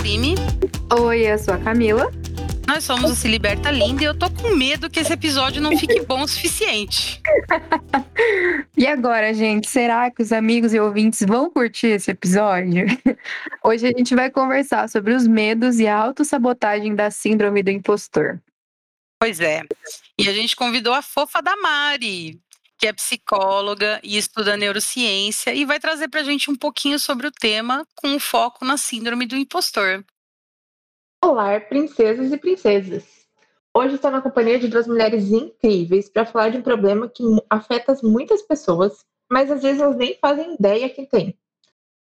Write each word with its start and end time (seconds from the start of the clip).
Karime. 0.00 0.34
Oi, 0.98 1.30
eu 1.30 1.38
sou 1.38 1.52
a 1.52 1.58
Camila. 1.58 2.10
Nós 2.66 2.84
somos 2.84 3.10
o 3.10 3.14
Se 3.14 3.28
Liberta 3.28 3.70
Linda 3.70 4.02
e 4.02 4.06
eu 4.06 4.18
tô 4.18 4.30
com 4.30 4.56
medo 4.56 4.88
que 4.88 4.98
esse 4.98 5.12
episódio 5.12 5.60
não 5.60 5.76
fique 5.76 6.00
bom 6.06 6.22
o 6.22 6.26
suficiente. 6.26 7.20
e 8.78 8.86
agora, 8.86 9.34
gente, 9.34 9.68
será 9.68 10.10
que 10.10 10.22
os 10.22 10.32
amigos 10.32 10.72
e 10.72 10.80
ouvintes 10.80 11.20
vão 11.28 11.50
curtir 11.50 11.88
esse 11.88 12.12
episódio? 12.12 12.86
Hoje 13.62 13.88
a 13.88 13.90
gente 13.90 14.14
vai 14.14 14.30
conversar 14.30 14.88
sobre 14.88 15.12
os 15.12 15.26
medos 15.26 15.78
e 15.78 15.86
a 15.86 15.98
autossabotagem 15.98 16.94
da 16.94 17.10
síndrome 17.10 17.62
do 17.62 17.70
impostor. 17.70 18.40
Pois 19.20 19.38
é. 19.38 19.60
E 20.18 20.30
a 20.30 20.32
gente 20.32 20.56
convidou 20.56 20.94
a 20.94 21.02
fofa 21.02 21.42
da 21.42 21.54
Mari, 21.56 22.40
que 22.80 22.86
é 22.86 22.94
psicóloga 22.94 24.00
e 24.02 24.16
estuda 24.16 24.56
neurociência 24.56 25.52
e 25.52 25.66
vai 25.66 25.78
trazer 25.78 26.08
para 26.08 26.20
a 26.20 26.24
gente 26.24 26.50
um 26.50 26.56
pouquinho 26.56 26.98
sobre 26.98 27.26
o 27.26 27.30
tema 27.30 27.86
com 27.94 28.18
foco 28.18 28.64
na 28.64 28.78
síndrome 28.78 29.26
do 29.26 29.36
impostor. 29.36 30.02
Olá, 31.22 31.60
princesas 31.60 32.32
e 32.32 32.38
princesas! 32.38 33.04
Hoje 33.76 33.96
estou 33.96 34.10
na 34.10 34.22
companhia 34.22 34.58
de 34.58 34.66
duas 34.66 34.86
mulheres 34.86 35.30
incríveis 35.30 36.08
para 36.08 36.24
falar 36.24 36.48
de 36.48 36.56
um 36.56 36.62
problema 36.62 37.06
que 37.06 37.22
afeta 37.50 37.94
muitas 38.02 38.40
pessoas, 38.40 39.04
mas 39.30 39.50
às 39.50 39.62
vezes 39.62 39.82
elas 39.82 39.96
nem 39.96 40.16
fazem 40.18 40.54
ideia 40.54 40.88
que 40.88 41.06
tem. 41.06 41.38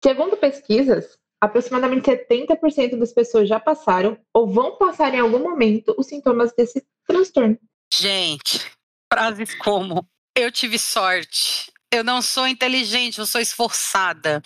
Segundo 0.05 0.37
pesquisas, 0.37 1.19
aproximadamente 1.41 2.11
70% 2.11 2.99
das 2.99 3.15
pessoas 3.15 3.49
já 3.49 3.59
passaram 3.59 4.19
ou 4.35 4.47
vão 4.47 4.77
passar 4.77 5.15
em 5.15 5.21
algum 5.21 5.39
momento 5.39 5.95
os 5.97 6.07
sintomas 6.07 6.53
desse 6.53 6.87
transtorno. 7.07 7.59
Gente, 7.91 8.71
frases 9.11 9.55
como 9.55 10.07
eu 10.39 10.53
tive 10.53 10.79
sorte. 10.79 11.71
Eu 11.91 12.05
não 12.05 12.21
sou 12.21 12.47
inteligente, 12.47 13.19
eu 13.19 13.27
sou 13.27 13.41
esforçada. 13.41 14.43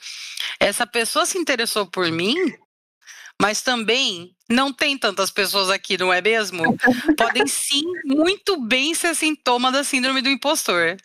Essa 0.60 0.86
pessoa 0.86 1.26
se 1.26 1.36
interessou 1.38 1.86
por 1.86 2.10
mim, 2.10 2.36
mas 3.40 3.62
também 3.62 4.34
não 4.48 4.72
tem 4.72 4.96
tantas 4.96 5.30
pessoas 5.30 5.68
aqui, 5.68 5.98
não 5.98 6.12
é 6.12 6.20
mesmo? 6.20 6.62
Podem 7.18 7.46
sim 7.46 7.82
muito 8.04 8.60
bem 8.60 8.94
ser 8.94 9.14
sintoma 9.14 9.72
da 9.72 9.82
síndrome 9.82 10.22
do 10.22 10.28
impostor. 10.28 10.96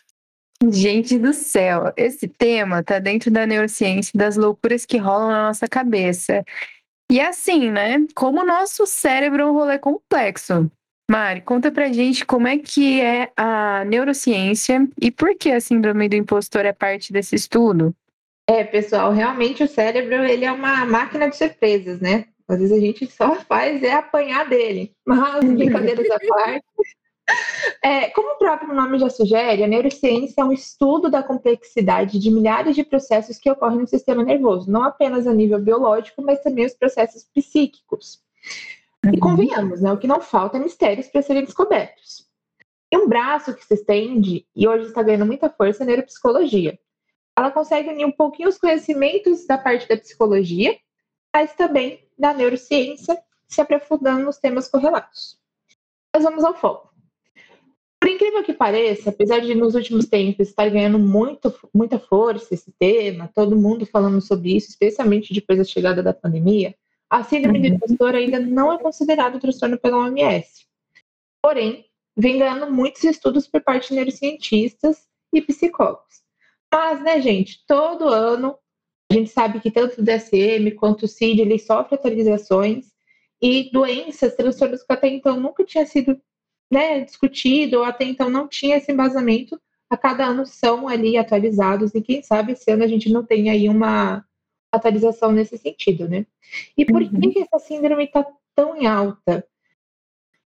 Gente 0.71 1.19
do 1.19 1.33
céu, 1.33 1.93
esse 1.95 2.27
tema 2.27 2.83
tá 2.83 2.97
dentro 2.97 3.29
da 3.29 3.45
neurociência 3.45 4.11
das 4.15 4.35
loucuras 4.35 4.85
que 4.85 4.97
rolam 4.97 5.29
na 5.29 5.47
nossa 5.47 5.67
cabeça. 5.67 6.43
E 7.11 7.19
assim, 7.21 7.71
né? 7.71 8.05
Como 8.15 8.41
o 8.41 8.45
nosso 8.45 8.85
cérebro 8.85 9.43
é 9.43 9.45
um 9.45 9.53
rolê 9.53 9.79
complexo. 9.79 10.69
Mari, 11.09 11.41
conta 11.41 11.71
pra 11.71 11.91
gente 11.91 12.25
como 12.25 12.47
é 12.47 12.57
que 12.57 12.99
é 12.99 13.31
a 13.37 13.85
neurociência 13.85 14.87
e 15.01 15.09
por 15.09 15.35
que 15.35 15.49
a 15.49 15.61
síndrome 15.61 16.09
do 16.09 16.15
impostor 16.15 16.65
é 16.65 16.73
parte 16.73 17.13
desse 17.13 17.35
estudo. 17.35 17.95
É, 18.45 18.63
pessoal, 18.63 19.13
realmente 19.13 19.63
o 19.63 19.67
cérebro 19.67 20.23
ele 20.25 20.43
é 20.43 20.51
uma 20.51 20.85
máquina 20.85 21.29
de 21.29 21.37
surpresas, 21.37 22.01
né? 22.01 22.25
Às 22.47 22.59
vezes 22.59 22.77
a 22.77 22.79
gente 22.79 23.07
só 23.07 23.35
faz 23.35 23.83
é 23.83 23.93
apanhar 23.93 24.49
dele. 24.49 24.93
Mas, 25.05 25.43
brincadeiras 25.45 26.09
à 26.09 26.19
parte. 26.19 26.65
É, 27.83 28.09
como 28.09 28.35
o 28.35 28.37
próprio 28.37 28.73
nome 28.73 28.99
já 28.99 29.09
sugere, 29.09 29.63
a 29.63 29.67
neurociência 29.67 30.41
é 30.41 30.45
um 30.45 30.53
estudo 30.53 31.09
da 31.09 31.21
complexidade 31.21 32.19
de 32.19 32.31
milhares 32.31 32.73
de 32.75 32.85
processos 32.85 33.37
que 33.37 33.51
ocorrem 33.51 33.79
no 33.79 33.87
sistema 33.87 34.23
nervoso, 34.23 34.71
não 34.71 34.83
apenas 34.83 35.27
a 35.27 35.33
nível 35.33 35.59
biológico, 35.59 36.21
mas 36.21 36.41
também 36.41 36.65
os 36.65 36.73
processos 36.73 37.25
psíquicos. 37.33 38.21
E 39.13 39.15
uhum. 39.15 39.19
convenhamos, 39.19 39.81
né, 39.81 39.91
o 39.91 39.97
que 39.97 40.07
não 40.07 40.21
falta 40.21 40.57
é 40.57 40.59
mistérios 40.59 41.07
para 41.07 41.21
serem 41.21 41.43
descobertos. 41.43 42.27
E 42.91 42.97
um 42.97 43.07
braço 43.07 43.53
que 43.53 43.65
se 43.65 43.73
estende, 43.73 44.45
e 44.55 44.67
hoje 44.67 44.87
está 44.87 45.03
ganhando 45.03 45.25
muita 45.25 45.49
força, 45.49 45.83
é 45.83 45.85
a 45.85 45.87
neuropsicologia. 45.87 46.79
Ela 47.37 47.51
consegue 47.51 47.89
unir 47.89 48.05
um 48.05 48.11
pouquinho 48.11 48.49
os 48.49 48.57
conhecimentos 48.57 49.45
da 49.45 49.57
parte 49.57 49.87
da 49.87 49.97
psicologia, 49.97 50.77
mas 51.33 51.53
também 51.53 52.07
da 52.17 52.33
neurociência, 52.33 53.17
se 53.47 53.61
aprofundando 53.61 54.25
nos 54.25 54.37
temas 54.37 54.67
correlatos. 54.67 55.39
Mas 56.13 56.23
vamos 56.23 56.43
ao 56.43 56.55
foco. 56.55 56.87
Por 57.99 58.09
incrível 58.09 58.43
que 58.43 58.53
pareça, 58.53 59.09
apesar 59.09 59.39
de 59.39 59.53
nos 59.55 59.75
últimos 59.75 60.05
tempos 60.05 60.47
estar 60.47 60.69
ganhando 60.69 60.99
muito, 60.99 61.53
muita 61.73 61.99
força 61.99 62.53
esse 62.53 62.71
tema, 62.79 63.29
todo 63.33 63.55
mundo 63.55 63.85
falando 63.85 64.21
sobre 64.21 64.55
isso, 64.55 64.69
especialmente 64.69 65.33
depois 65.33 65.57
da 65.59 65.65
chegada 65.65 66.01
da 66.01 66.13
pandemia, 66.13 66.75
a 67.09 67.23
síndrome 67.23 67.59
do 67.59 67.67
uhum. 67.67 67.75
impostor 67.75 68.15
ainda 68.15 68.39
não 68.39 68.71
é 68.71 68.77
considerado 68.77 69.39
transtorno 69.39 69.77
pela 69.77 69.97
OMS. 69.97 70.65
Porém, 71.41 71.85
vem 72.15 72.39
ganhando 72.39 72.71
muitos 72.71 73.03
estudos 73.03 73.47
por 73.47 73.61
parte 73.61 73.89
de 73.89 73.95
neurocientistas 73.95 75.07
e 75.33 75.41
psicólogos. 75.41 76.21
Mas, 76.73 77.01
né, 77.01 77.21
gente, 77.21 77.63
todo 77.65 78.09
ano 78.09 78.57
a 79.09 79.13
gente 79.13 79.29
sabe 79.29 79.61
que 79.61 79.71
tanto 79.71 80.01
o 80.01 80.03
DSM 80.03 80.71
quanto 80.75 81.03
o 81.03 81.07
CID 81.07 81.41
ele 81.41 81.57
sofre 81.57 81.95
atualizações 81.95 82.91
e 83.41 83.71
doenças, 83.71 84.35
transtornos 84.35 84.83
que 84.83 84.91
até 84.91 85.07
então 85.07 85.39
nunca 85.39 85.63
tinha 85.63 85.85
sido 85.85 86.19
né, 86.69 86.99
discutido 87.01 87.77
ou 87.77 87.83
até 87.85 88.03
então 88.03 88.29
não 88.29 88.47
tinha 88.47 88.77
esse 88.77 88.91
embasamento, 88.91 89.59
a 89.89 89.95
cada 89.95 90.25
ano 90.25 90.45
são 90.45 90.87
ali 90.89 91.17
atualizados 91.17 91.95
e 91.95 92.01
quem 92.01 92.21
sabe 92.21 92.51
esse 92.51 92.69
ano 92.69 92.83
a 92.83 92.87
gente 92.87 93.09
não 93.09 93.23
tem 93.23 93.49
aí 93.49 93.69
uma 93.69 94.25
atualização 94.71 95.31
nesse 95.31 95.57
sentido, 95.57 96.07
né? 96.07 96.25
E 96.77 96.85
por 96.85 97.01
uhum. 97.01 97.31
que 97.31 97.39
essa 97.39 97.59
síndrome 97.59 98.05
está 98.05 98.25
tão 98.55 98.75
em 98.75 98.85
alta? 98.85 99.47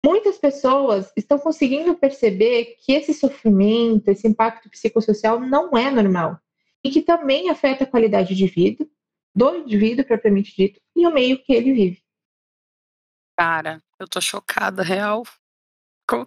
Muitas 0.05 0.37
pessoas 0.37 1.11
estão 1.17 1.37
conseguindo 1.37 1.95
perceber 1.95 2.77
que 2.79 2.93
esse 2.93 3.13
sofrimento, 3.13 4.07
esse 4.09 4.27
impacto 4.27 4.69
psicossocial 4.69 5.39
não 5.39 5.75
é 5.77 5.91
normal 5.91 6.39
e 6.83 6.89
que 6.89 7.01
também 7.01 7.49
afeta 7.49 7.83
a 7.83 7.87
qualidade 7.87 8.33
de 8.35 8.47
vida 8.47 8.87
do 9.35 9.55
indivíduo 9.55 10.05
propriamente 10.05 10.55
dito 10.55 10.79
e 10.95 11.05
o 11.05 11.13
meio 11.13 11.43
que 11.43 11.53
ele 11.53 11.73
vive. 11.73 12.01
Cara, 13.37 13.81
eu 13.99 14.07
tô 14.07 14.19
chocada, 14.21 14.81
real. 14.81 15.23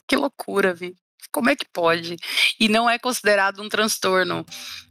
Que 0.07 0.15
loucura, 0.15 0.75
Vi. 0.75 0.95
Como 1.33 1.49
é 1.49 1.57
que 1.57 1.67
pode? 1.73 2.17
E 2.59 2.69
não 2.69 2.89
é 2.89 2.99
considerado 2.99 3.63
um 3.63 3.69
transtorno. 3.69 4.45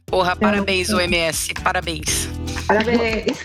Porra, 0.06 0.36
parabéns, 0.36 0.90
OMS. 0.90 1.54
Parabéns. 1.62 2.28
Parabéns. 2.70 3.36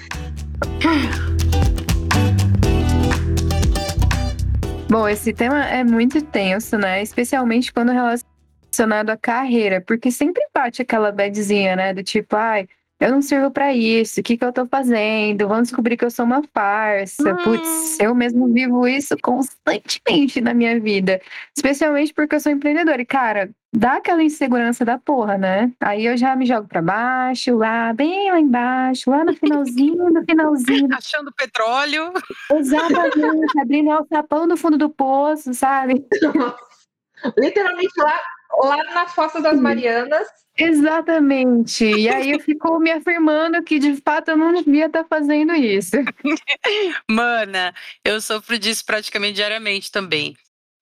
Bom, 4.88 5.10
esse 5.10 5.34
tema 5.34 5.66
é 5.66 5.84
muito 5.84 6.22
tenso, 6.22 6.78
né? 6.78 7.02
Especialmente 7.02 7.74
quando 7.74 7.92
relacionado 7.92 9.10
à 9.10 9.18
carreira, 9.18 9.82
porque 9.82 10.12
sempre 10.12 10.46
bate 10.54 10.84
aquela 10.84 11.12
badzinha, 11.12 11.76
né? 11.76 11.92
Do 11.92 12.04
tipo, 12.04 12.36
ai, 12.36 12.70
eu 13.00 13.12
não 13.12 13.22
sirvo 13.22 13.52
para 13.52 13.74
isso, 13.74 14.22
o 14.22 14.24
que, 14.24 14.38
que 14.38 14.46
eu 14.46 14.54
tô 14.54 14.66
fazendo? 14.66 15.48
Vão 15.48 15.62
descobrir 15.62 15.98
que 15.98 16.06
eu 16.06 16.12
sou 16.12 16.24
uma 16.26 16.42
farsa. 16.54 17.34
Hum. 17.34 17.44
Putz, 17.44 18.00
eu 18.00 18.16
mesmo 18.16 18.52
vivo 18.54 18.88
isso 18.88 19.18
constantemente 19.22 20.40
na 20.40 20.54
minha 20.54 20.80
vida. 20.80 21.22
Especialmente 21.56 22.14
porque 22.14 22.36
eu 22.36 22.40
sou 22.40 22.54
empreendedora. 22.54 23.02
E, 23.02 23.06
cara, 23.06 23.50
dá 23.76 23.98
aquela 23.98 24.24
insegurança 24.24 24.86
da 24.86 24.98
porra, 24.98 25.38
né? 25.38 25.74
Aí 25.82 26.06
eu 26.06 26.16
já 26.16 26.38
me 26.38 26.46
jogo 26.46 26.70
para 26.70 26.82
baixo, 26.82 27.58
lá, 27.58 27.92
bem 27.92 28.32
lá 28.32 28.40
embaixo, 28.40 29.10
lá 29.10 29.26
no 29.26 29.34
finalzinho 29.34 30.14
do 30.14 30.24
finalzinho. 30.24 30.88
Achando 30.94 31.34
petróleo. 31.34 32.14
Exatamente, 32.54 33.60
abrindo 33.60 33.90
o 33.92 34.06
sapão 34.08 34.48
do 34.48 34.56
fundo 34.56 34.78
do 34.78 34.90
poço, 34.90 35.54
sabe? 35.54 36.06
Literalmente 37.38 37.94
lá, 37.98 38.20
lá 38.52 38.84
nas 38.94 39.14
Fossas 39.14 39.44
das 39.44 39.60
Marianas 39.60 40.28
Exatamente. 40.58 41.84
E 41.84 42.08
aí 42.08 42.32
eu 42.32 42.40
fico 42.40 42.80
me 42.80 42.90
afirmando 42.90 43.62
que 43.62 43.78
de 43.78 43.98
fato 43.98 44.30
eu 44.30 44.38
não 44.38 44.54
devia 44.54 44.86
estar 44.86 45.04
fazendo 45.04 45.54
isso. 45.54 45.98
Mana, 47.10 47.74
eu 48.04 48.22
sofro 48.22 48.58
disso 48.58 48.86
praticamente 48.86 49.34
diariamente 49.34 49.92
também. 49.92 50.36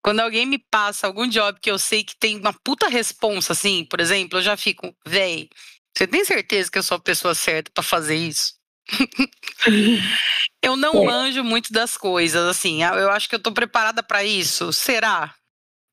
Quando 0.03 0.19
alguém 0.19 0.45
me 0.45 0.59
passa 0.59 1.07
algum 1.07 1.27
job 1.27 1.59
que 1.59 1.71
eu 1.71 1.79
sei 1.79 2.03
que 2.03 2.15
tem 2.15 2.37
uma 2.37 2.53
puta 2.53 2.87
responsa, 2.87 3.53
assim, 3.53 3.85
por 3.85 3.99
exemplo, 3.99 4.37
eu 4.37 4.43
já 4.43 4.55
fico, 4.55 4.95
véi, 5.05 5.49
você 5.97 6.05
tem 6.05 6.23
certeza 6.23 6.69
que 6.69 6.77
eu 6.77 6.83
sou 6.83 6.97
a 6.97 7.01
pessoa 7.01 7.33
certa 7.33 7.71
para 7.73 7.83
fazer 7.83 8.15
isso? 8.15 8.53
eu 10.61 10.75
não 10.75 11.03
é. 11.03 11.05
manjo 11.05 11.43
muito 11.43 11.71
das 11.71 11.97
coisas, 11.97 12.45
assim. 12.47 12.83
Eu 12.83 13.09
acho 13.09 13.27
que 13.27 13.35
eu 13.35 13.41
tô 13.41 13.51
preparada 13.51 14.03
para 14.03 14.23
isso. 14.23 14.71
Será? 14.73 15.33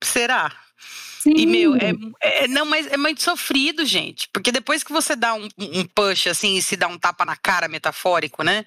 Será? 0.02 0.52
Sim. 1.20 1.34
E, 1.36 1.46
meu, 1.46 1.76
é, 1.76 1.92
é, 2.20 2.48
não, 2.48 2.64
mas 2.64 2.86
é 2.86 2.96
muito 2.96 3.22
sofrido, 3.22 3.84
gente. 3.84 4.28
Porque 4.32 4.50
depois 4.50 4.82
que 4.82 4.90
você 4.92 5.14
dá 5.14 5.34
um, 5.34 5.48
um 5.58 5.84
push, 5.84 6.28
assim, 6.28 6.56
e 6.56 6.62
se 6.62 6.76
dá 6.76 6.88
um 6.88 6.98
tapa 6.98 7.26
na 7.26 7.36
cara 7.36 7.68
metafórico, 7.68 8.42
né? 8.42 8.64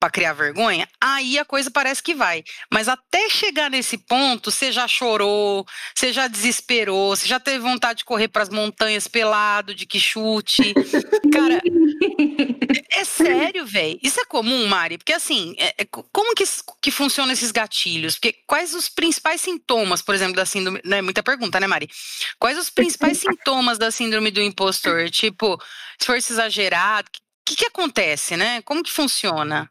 Para 0.00 0.10
criar 0.10 0.32
vergonha, 0.32 0.88
aí 0.98 1.38
a 1.38 1.44
coisa 1.44 1.70
parece 1.70 2.02
que 2.02 2.14
vai. 2.14 2.42
Mas 2.72 2.88
até 2.88 3.28
chegar 3.28 3.70
nesse 3.70 3.98
ponto, 3.98 4.50
você 4.50 4.72
já 4.72 4.88
chorou, 4.88 5.66
você 5.94 6.10
já 6.10 6.26
desesperou, 6.26 7.14
você 7.14 7.28
já 7.28 7.38
teve 7.38 7.58
vontade 7.58 7.98
de 7.98 8.04
correr 8.06 8.28
para 8.28 8.42
as 8.42 8.48
montanhas 8.48 9.06
pelado, 9.06 9.74
de 9.74 9.84
que 9.84 10.00
chute. 10.00 10.72
Cara, 11.30 11.60
é 12.90 13.04
sério, 13.04 13.66
velho. 13.66 14.00
Isso 14.02 14.18
é 14.18 14.24
comum, 14.24 14.66
Mari? 14.66 14.96
Porque 14.96 15.12
assim, 15.12 15.54
é, 15.58 15.74
é, 15.82 15.84
como 15.84 16.34
que, 16.34 16.44
que 16.80 16.90
funcionam 16.90 17.32
esses 17.32 17.50
gatilhos? 17.50 18.14
Porque 18.14 18.38
quais 18.46 18.72
os 18.74 18.88
principais 18.88 19.42
sintomas, 19.42 20.00
por 20.00 20.14
exemplo, 20.14 20.34
da 20.34 20.46
síndrome. 20.46 20.80
Não 20.82 20.96
é 20.96 21.02
muita 21.02 21.22
pergunta, 21.22 21.60
né, 21.60 21.66
Mari? 21.66 21.90
Quais 22.38 22.56
os 22.56 22.70
principais 22.70 23.18
sintomas 23.18 23.76
da 23.76 23.90
síndrome 23.90 24.30
do 24.30 24.40
impostor? 24.40 25.10
Tipo, 25.10 25.60
esforço 25.98 26.32
exagerado. 26.32 27.08
O 27.08 27.20
que, 27.44 27.56
que 27.56 27.66
acontece, 27.66 28.36
né? 28.36 28.62
Como 28.62 28.82
que 28.82 28.90
funciona? 28.90 29.70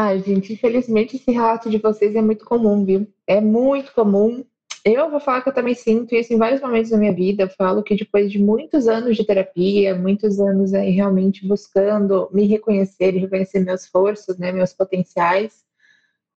Ah, 0.00 0.16
gente, 0.16 0.52
infelizmente 0.52 1.16
esse 1.16 1.28
relato 1.32 1.68
de 1.68 1.76
vocês 1.76 2.14
é 2.14 2.22
muito 2.22 2.44
comum, 2.44 2.84
viu? 2.84 3.04
É 3.26 3.40
muito 3.40 3.92
comum. 3.92 4.44
Eu 4.84 5.10
vou 5.10 5.18
falar 5.18 5.42
que 5.42 5.48
eu 5.48 5.52
também 5.52 5.74
sinto 5.74 6.14
isso 6.14 6.32
em 6.32 6.38
vários 6.38 6.60
momentos 6.60 6.92
da 6.92 6.96
minha 6.96 7.12
vida. 7.12 7.42
Eu 7.42 7.48
falo 7.48 7.82
que 7.82 7.96
depois 7.96 8.30
de 8.30 8.38
muitos 8.38 8.86
anos 8.86 9.16
de 9.16 9.26
terapia, 9.26 9.96
muitos 9.96 10.38
anos 10.38 10.72
aí 10.72 10.90
realmente 10.90 11.44
buscando 11.44 12.30
me 12.32 12.46
reconhecer 12.46 13.16
e 13.16 13.18
reconhecer 13.18 13.58
meus 13.58 13.82
esforços, 13.82 14.38
né, 14.38 14.52
meus 14.52 14.72
potenciais, 14.72 15.64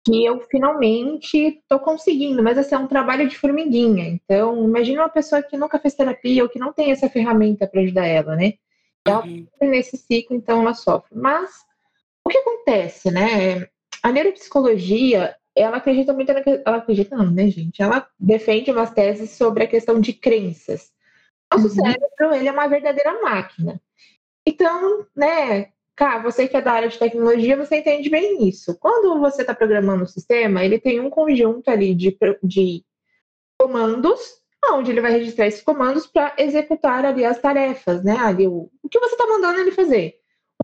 que 0.05 0.23
eu 0.23 0.39
finalmente 0.49 1.37
estou 1.37 1.79
conseguindo, 1.79 2.41
mas 2.41 2.57
assim, 2.57 2.75
é 2.75 2.77
um 2.77 2.87
trabalho 2.87 3.27
de 3.27 3.37
formiguinha. 3.37 4.07
Então, 4.07 4.63
imagina 4.63 5.01
uma 5.01 5.09
pessoa 5.09 5.43
que 5.43 5.57
nunca 5.57 5.77
fez 5.79 5.95
terapia 5.95 6.43
ou 6.43 6.49
que 6.49 6.59
não 6.59 6.71
tem 6.71 6.91
essa 6.91 7.09
ferramenta 7.09 7.67
para 7.67 7.81
ajudar 7.81 8.05
ela, 8.05 8.37
né? 8.37 8.53
Ela 9.05 9.25
uhum. 9.25 9.45
nesse 9.63 9.97
ciclo, 9.97 10.33
então 10.33 10.61
ela 10.61 10.73
sofre. 10.73 11.09
Mas 11.13 11.67
o 12.29 12.31
que 12.31 12.37
acontece, 12.37 13.11
né? 13.11 13.67
A 14.01 14.11
neuropsicologia, 14.11 15.35
ela 15.55 15.77
acredita 15.77 16.13
muito 16.13 16.31
na 16.31 16.41
ela 16.65 16.77
acredita 16.77 17.17
não, 17.17 17.29
né, 17.29 17.49
gente? 17.49 17.81
Ela 17.81 18.07
defende 18.19 18.71
umas 18.71 18.91
teses 18.91 19.31
sobre 19.31 19.63
a 19.63 19.67
questão 19.67 19.99
de 19.99 20.13
crenças. 20.13 20.91
Nosso 21.51 21.67
uhum. 21.67 21.85
cérebro, 21.85 22.35
ele 22.35 22.47
é 22.47 22.51
uma 22.51 22.67
verdadeira 22.67 23.21
máquina. 23.21 23.81
Então, 24.45 25.05
né, 25.15 25.71
Cá, 25.99 26.17
você 26.17 26.47
que 26.47 26.55
é 26.55 26.61
da 26.61 26.71
área 26.71 26.87
de 26.87 26.97
tecnologia, 26.97 27.57
você 27.57 27.79
entende 27.79 28.09
bem 28.09 28.47
isso. 28.47 28.73
Quando 28.79 29.19
você 29.19 29.41
está 29.41 29.53
programando 29.53 30.05
o 30.05 30.07
sistema, 30.07 30.63
ele 30.63 30.79
tem 30.79 30.97
um 31.01 31.09
conjunto 31.09 31.67
ali 31.67 31.93
de, 31.93 32.17
de 32.41 32.85
comandos, 33.59 34.41
onde 34.71 34.91
ele 34.91 35.01
vai 35.01 35.11
registrar 35.11 35.47
esses 35.47 35.61
comandos 35.61 36.07
para 36.07 36.33
executar 36.37 37.03
ali 37.03 37.25
as 37.25 37.37
tarefas, 37.39 38.01
né? 38.01 38.15
Ali, 38.17 38.47
o, 38.47 38.71
o 38.81 38.87
que 38.89 38.97
você 38.97 39.13
está 39.13 39.27
mandando 39.27 39.59
ele 39.59 39.73
fazer. 39.73 40.15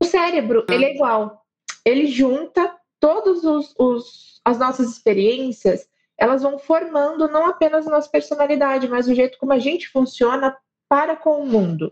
O 0.02 0.06
cérebro, 0.06 0.66
ele 0.70 0.86
é 0.86 0.96
igual. 0.96 1.45
Ele 1.86 2.08
junta 2.08 2.76
todos 3.00 3.44
os, 3.44 3.74
os 3.78 4.42
as 4.44 4.60
nossas 4.60 4.92
experiências, 4.92 5.88
elas 6.18 6.44
vão 6.44 6.58
formando 6.58 7.28
não 7.28 7.48
apenas 7.48 7.88
a 7.88 7.92
nossa 7.92 8.10
personalidade, 8.10 8.88
mas 8.88 9.08
o 9.08 9.16
jeito 9.16 9.38
como 9.38 9.54
a 9.54 9.60
gente 9.60 9.90
funciona 9.90 10.56
para 10.88 11.16
com 11.16 11.42
o 11.42 11.46
mundo. 11.46 11.92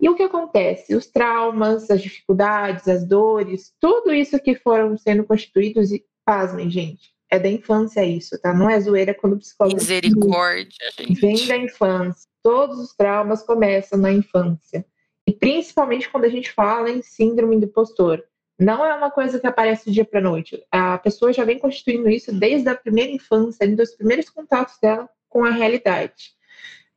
E 0.00 0.08
o 0.08 0.14
que 0.14 0.22
acontece? 0.22 0.94
Os 0.94 1.06
traumas, 1.06 1.90
as 1.90 2.02
dificuldades, 2.02 2.88
as 2.88 3.06
dores, 3.06 3.72
tudo 3.80 4.12
isso 4.12 4.38
que 4.38 4.54
foram 4.54 4.96
sendo 4.96 5.24
constituídos, 5.24 5.92
e 5.92 6.04
pasmem, 6.24 6.70
gente, 6.70 7.14
é 7.30 7.38
da 7.38 7.48
infância 7.48 8.04
isso, 8.04 8.40
tá? 8.40 8.52
Não 8.52 8.68
é 8.68 8.80
zoeira 8.80 9.14
quando 9.14 9.34
o 9.34 9.38
psicólogo. 9.38 9.76
Misericórdia, 9.76 10.90
gente. 10.98 11.20
Vem 11.20 11.46
da 11.46 11.56
infância. 11.56 12.28
Todos 12.42 12.78
os 12.78 12.94
traumas 12.94 13.42
começam 13.42 13.98
na 13.98 14.12
infância. 14.12 14.84
E 15.26 15.32
principalmente 15.32 16.08
quando 16.10 16.24
a 16.24 16.28
gente 16.28 16.50
fala 16.52 16.90
em 16.90 17.02
síndrome 17.02 17.58
do 17.58 17.66
impostor. 17.66 18.22
Não 18.58 18.84
é 18.86 18.94
uma 18.94 19.10
coisa 19.10 19.40
que 19.40 19.46
aparece 19.46 19.86
do 19.86 19.92
dia 19.92 20.04
para 20.04 20.20
noite. 20.20 20.64
A 20.70 20.98
pessoa 20.98 21.32
já 21.32 21.44
vem 21.44 21.58
constituindo 21.58 22.08
isso 22.08 22.32
desde 22.32 22.68
a 22.68 22.74
primeira 22.74 23.10
infância, 23.10 23.66
dos 23.76 23.94
primeiros 23.94 24.28
contatos 24.30 24.78
dela 24.80 25.08
com 25.28 25.44
a 25.44 25.50
realidade. 25.50 26.32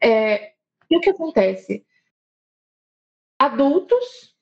É, 0.02 0.52
e 0.90 0.98
o 0.98 1.02
que 1.02 1.10
acontece? 1.10 1.86
adultos 3.38 4.36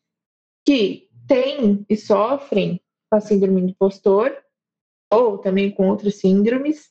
que 0.63 1.09
têm 1.27 1.85
e 1.89 1.97
sofrem 1.97 2.81
com 3.09 3.17
a 3.17 3.21
síndrome 3.21 3.61
do 3.61 3.69
impostor, 3.69 4.35
ou 5.11 5.37
também 5.37 5.71
com 5.71 5.89
outras 5.89 6.15
síndromes, 6.15 6.89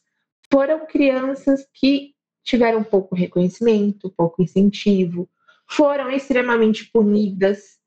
foram 0.53 0.87
crianças 0.87 1.67
que 1.73 2.15
tiveram 2.43 2.85
pouco 2.85 3.15
reconhecimento, 3.15 4.13
pouco 4.17 4.43
incentivo, 4.43 5.29
foram 5.69 6.11
extremamente 6.11 6.91
punidas, 6.93 7.79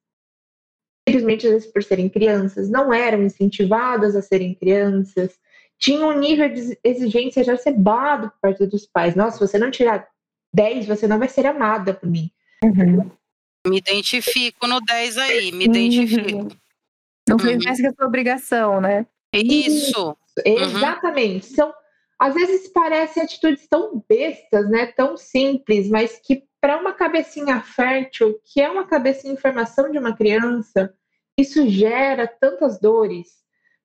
simplesmente 1.07 1.47
às 1.47 1.53
vezes 1.53 1.71
por 1.71 1.83
serem 1.83 2.09
crianças, 2.09 2.69
não 2.69 2.93
eram 2.93 3.23
incentivadas 3.23 4.15
a 4.15 4.21
serem 4.21 4.53
crianças, 4.53 5.39
tinham 5.79 6.09
um 6.09 6.19
nível 6.19 6.49
de 6.49 6.77
exigência 6.83 7.43
já 7.43 7.55
cebado 7.55 8.29
por 8.31 8.39
parte 8.41 8.65
dos 8.65 8.85
pais. 8.85 9.15
Nossa, 9.15 9.37
se 9.37 9.47
você 9.47 9.57
não 9.57 9.71
tirar 9.71 10.07
10, 10.53 10.87
você 10.87 11.07
não 11.07 11.19
vai 11.19 11.29
ser 11.29 11.45
amada 11.45 11.93
por 11.93 12.09
mim. 12.09 12.29
Uhum. 12.63 13.09
Me 13.65 13.77
identifico 13.77 14.67
no 14.67 14.81
10 14.81 15.17
aí, 15.17 15.51
me 15.51 15.65
identifico. 15.65 16.47
Não 17.29 17.37
fez 17.37 17.57
uhum. 17.57 17.63
mais 17.65 17.79
que 17.79 17.87
a 17.87 17.93
sua 17.93 18.07
obrigação, 18.07 18.81
né? 18.81 19.05
Isso. 19.33 20.09
Uhum. 20.09 20.15
Exatamente. 20.45 21.45
São, 21.47 21.73
às 22.19 22.33
vezes 22.33 22.67
parecem 22.69 23.21
atitudes 23.21 23.67
tão 23.67 24.03
bestas, 24.09 24.69
né? 24.69 24.87
Tão 24.87 25.15
simples, 25.17 25.89
mas 25.89 26.19
que 26.23 26.43
para 26.67 26.81
uma 26.81 26.91
cabecinha 26.91 27.61
fértil, 27.61 28.41
que 28.43 28.59
é 28.59 28.69
uma 28.69 28.85
cabecinha 28.85 29.31
em 29.31 29.37
formação 29.37 29.89
de 29.89 29.97
uma 29.97 30.13
criança, 30.13 30.93
isso 31.37 31.65
gera 31.69 32.27
tantas 32.27 32.77
dores, 32.77 33.37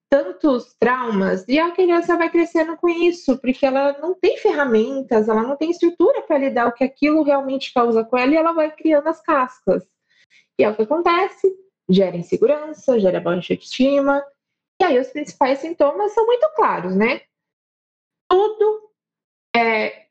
tantos 0.09 0.75
traumas, 0.77 1.47
e 1.47 1.57
a 1.57 1.71
criança 1.71 2.17
vai 2.17 2.29
crescendo 2.29 2.75
com 2.75 2.89
isso, 2.89 3.39
porque 3.39 3.65
ela 3.65 3.97
não 3.99 4.13
tem 4.13 4.37
ferramentas, 4.37 5.29
ela 5.29 5.43
não 5.43 5.55
tem 5.55 5.71
estrutura 5.71 6.23
para 6.23 6.37
lidar 6.37 6.67
o 6.67 6.73
que 6.73 6.83
aquilo 6.83 7.23
realmente 7.23 7.73
causa 7.73 8.03
com 8.03 8.17
ela, 8.17 8.33
e 8.33 8.35
ela 8.35 8.51
vai 8.51 8.69
criando 8.69 9.07
as 9.07 9.21
cascas. 9.21 9.87
E 10.59 10.65
é 10.65 10.69
o 10.69 10.75
que 10.75 10.81
acontece, 10.81 11.55
gera 11.89 12.17
insegurança, 12.17 12.99
gera 12.99 13.21
baixa 13.21 13.53
autoestima, 13.53 14.21
e 14.81 14.83
aí 14.83 14.99
os 14.99 15.07
principais 15.07 15.59
sintomas 15.59 16.11
são 16.11 16.25
muito 16.25 16.51
claros, 16.53 16.97
né? 16.97 17.21
Tudo 18.29 18.91
é, 19.55 20.07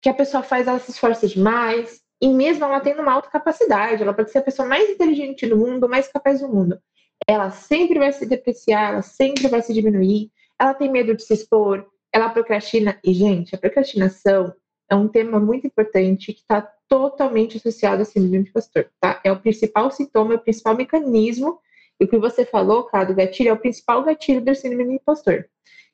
que 0.00 0.08
a 0.08 0.14
pessoa 0.14 0.42
faz, 0.42 0.66
ela 0.66 0.78
se 0.78 0.90
esforça 0.90 1.28
demais, 1.28 2.02
e 2.20 2.28
mesmo 2.28 2.64
ela 2.64 2.80
tendo 2.80 3.02
uma 3.02 3.12
alta 3.12 3.30
capacidade, 3.30 4.02
ela 4.02 4.14
pode 4.14 4.30
ser 4.30 4.38
a 4.38 4.42
pessoa 4.42 4.68
mais 4.68 4.88
inteligente 4.88 5.46
do 5.46 5.56
mundo, 5.56 5.88
mais 5.88 6.08
capaz 6.08 6.40
do 6.40 6.48
mundo 6.48 6.78
ela 7.26 7.50
sempre 7.50 7.98
vai 7.98 8.12
se 8.12 8.26
depreciar, 8.26 8.92
ela 8.92 9.02
sempre 9.02 9.48
vai 9.48 9.62
se 9.62 9.72
diminuir, 9.72 10.30
ela 10.58 10.74
tem 10.74 10.90
medo 10.90 11.14
de 11.14 11.22
se 11.22 11.34
expor, 11.34 11.86
ela 12.12 12.28
procrastina. 12.28 12.98
E, 13.02 13.12
gente, 13.12 13.54
a 13.54 13.58
procrastinação 13.58 14.54
é 14.88 14.94
um 14.94 15.08
tema 15.08 15.40
muito 15.40 15.66
importante 15.66 16.32
que 16.32 16.40
está 16.40 16.62
totalmente 16.88 17.56
associado 17.56 18.02
à 18.02 18.04
síndrome 18.04 18.42
do 18.42 18.48
impostor, 18.48 18.88
tá? 19.00 19.20
É 19.24 19.32
o 19.32 19.40
principal 19.40 19.90
sintoma, 19.90 20.34
é 20.34 20.36
o 20.36 20.40
principal 20.40 20.76
mecanismo. 20.76 21.58
E 21.98 22.04
o 22.04 22.08
que 22.08 22.18
você 22.18 22.44
falou, 22.44 22.84
cara, 22.84 23.06
do 23.06 23.14
gatilho, 23.14 23.48
é 23.48 23.52
o 23.52 23.58
principal 23.58 24.02
gatilho 24.02 24.44
da 24.44 24.54
síndrome 24.54 24.84
do 24.84 24.92
impostor. 24.92 25.46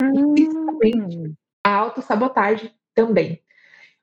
Hum. 0.02 0.34
E, 0.34 0.42
principalmente, 0.42 1.34
a 1.64 1.74
autossabotagem 1.76 2.72
também. 2.94 3.40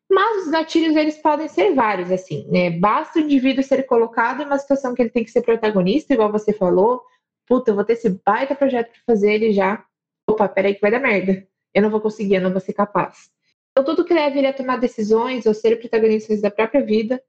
Mas 0.09 0.45
os 0.45 0.51
gatilhos, 0.51 0.95
eles 0.95 1.18
podem 1.18 1.50
ser 1.50 1.74
vários, 1.74 2.12
assim, 2.12 2.48
né? 2.50 2.69
Basta 2.71 3.19
o 3.19 3.21
indivíduo 3.21 3.64
ser 3.64 3.83
colocado 3.83 4.42
em 4.42 4.45
uma 4.45 4.57
situação 4.57 4.94
que 4.94 5.02
ele 5.02 5.09
tem 5.09 5.23
que 5.23 5.31
ser 5.31 5.42
protagonista, 5.42 6.14
igual 6.14 6.31
você 6.31 6.54
falou. 6.54 7.02
Puta, 7.45 7.71
eu 7.71 7.76
vou 7.76 7.83
ter 7.83 7.94
esse 7.94 8.09
baita 8.26 8.56
projeto 8.56 8.92
para 8.92 9.14
fazer 9.14 9.33
ele 9.33 9.52
já. 9.52 9.83
Opa, 10.30 10.47
peraí 10.47 10.76
que 10.76 10.81
vai 10.81 10.92
dar 10.92 10.99
merda. 10.99 11.45
Eu 11.73 11.81
não 11.81 11.90
vou 11.90 11.99
conseguir, 11.99 12.35
eu 12.35 12.42
não 12.42 12.52
vou 12.52 12.61
ser 12.61 12.73
capaz. 12.73 13.30
Então, 13.71 13.83
tudo 13.83 14.06
que 14.06 14.14
leva 14.14 14.37
ele 14.37 14.47
a 14.47 14.54
tomar 14.54 14.78
decisões 14.78 15.45
ou 15.45 15.54
ser 15.54 15.78
protagonista 15.78 16.35
da 16.42 16.49
própria 16.49 16.83
vida, 16.83 17.21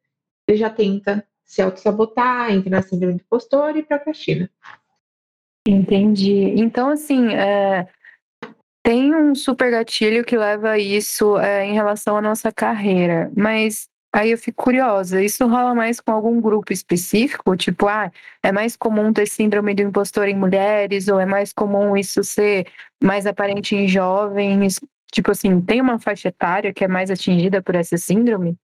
ele 0.47 0.56
já 0.56 0.70
tenta 0.70 1.26
se 1.44 1.61
auto-sabotar, 1.61 2.50
entra 2.52 2.70
na 2.70 2.82
síndrome 2.82 3.14
do 3.14 3.23
impostor 3.23 3.76
e 3.76 3.82
procrastina. 3.82 4.50
Entendi. 5.66 6.54
Então, 6.56 6.88
assim, 6.88 7.28
é, 7.35 7.87
tem 8.88 9.14
um 9.14 9.35
super 9.35 9.71
gatilho 9.71 10.25
que 10.25 10.35
leva 10.35 10.71
a 10.71 10.78
isso 10.78 11.37
é, 11.37 11.62
em 11.62 11.75
relação 11.75 12.16
à 12.16 12.23
nossa 12.23 12.50
carreira, 12.50 13.30
mas 13.37 13.87
aí 14.11 14.30
eu 14.30 14.38
fico 14.38 14.64
curiosa, 14.64 15.23
isso 15.23 15.47
rola 15.47 15.75
mais 15.75 16.00
com 16.00 16.11
algum 16.11 16.40
grupo 16.40 16.73
específico? 16.73 17.54
Tipo, 17.54 17.87
ah, 17.87 18.11
é 18.42 18.50
mais 18.50 18.78
comum 18.78 19.12
ter 19.12 19.28
síndrome 19.28 19.75
do 19.75 19.83
impostor 19.83 20.26
em 20.26 20.35
mulheres, 20.35 21.07
ou 21.07 21.21
é 21.21 21.26
mais 21.26 21.52
comum 21.52 21.99
isso 21.99 22.25
ser 22.25 22.66
mais 23.04 23.26
aparente 23.26 23.76
em 23.76 23.87
jovens? 23.87 24.80
Tipo 25.12 25.33
assim, 25.33 25.61
tem 25.61 25.83
uma 25.83 25.99
faixa 25.99 26.28
etária 26.28 26.73
que 26.73 26.83
é 26.83 26.88
mais 26.88 27.11
atingida 27.11 27.61
por 27.61 27.75
essa 27.75 27.99
síndrome? 27.99 28.57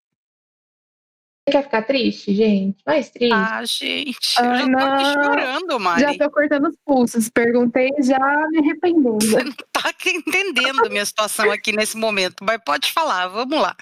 Quer 1.50 1.62
ficar 1.62 1.82
triste, 1.82 2.34
gente? 2.34 2.76
Mais 2.86 3.10
triste. 3.10 3.34
Ah, 3.34 3.62
gente, 3.64 4.18
eu 4.38 4.56
já 4.56 4.70
tô 4.70 4.78
aqui 4.78 5.12
chorando, 5.12 5.80
Mari. 5.80 6.00
Já 6.02 6.18
tô 6.18 6.30
cortando 6.30 6.68
os 6.68 6.76
pulsos. 6.84 7.28
Perguntei 7.28 7.90
já 8.00 8.18
me 8.50 8.58
arrependendo. 8.58 9.18
Você 9.20 9.44
não 9.44 9.52
tá 9.72 9.92
entendendo 10.06 10.90
minha 10.90 11.04
situação 11.04 11.50
aqui 11.50 11.72
nesse 11.72 11.96
momento, 11.96 12.44
mas 12.44 12.58
pode 12.64 12.92
falar, 12.92 13.28
vamos 13.28 13.60
lá. 13.60 13.76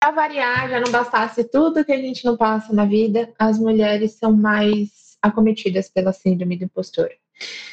Pra 0.00 0.10
variar, 0.10 0.68
já 0.68 0.80
não 0.80 0.90
bastasse 0.90 1.44
tudo 1.44 1.84
que 1.84 1.92
a 1.92 1.98
gente 1.98 2.24
não 2.24 2.36
passa 2.36 2.72
na 2.72 2.84
vida, 2.84 3.32
as 3.38 3.58
mulheres 3.58 4.12
são 4.12 4.32
mais 4.32 5.16
acometidas 5.22 5.88
pela 5.88 6.12
síndrome 6.12 6.58
do 6.58 6.64
impostor. 6.64 7.10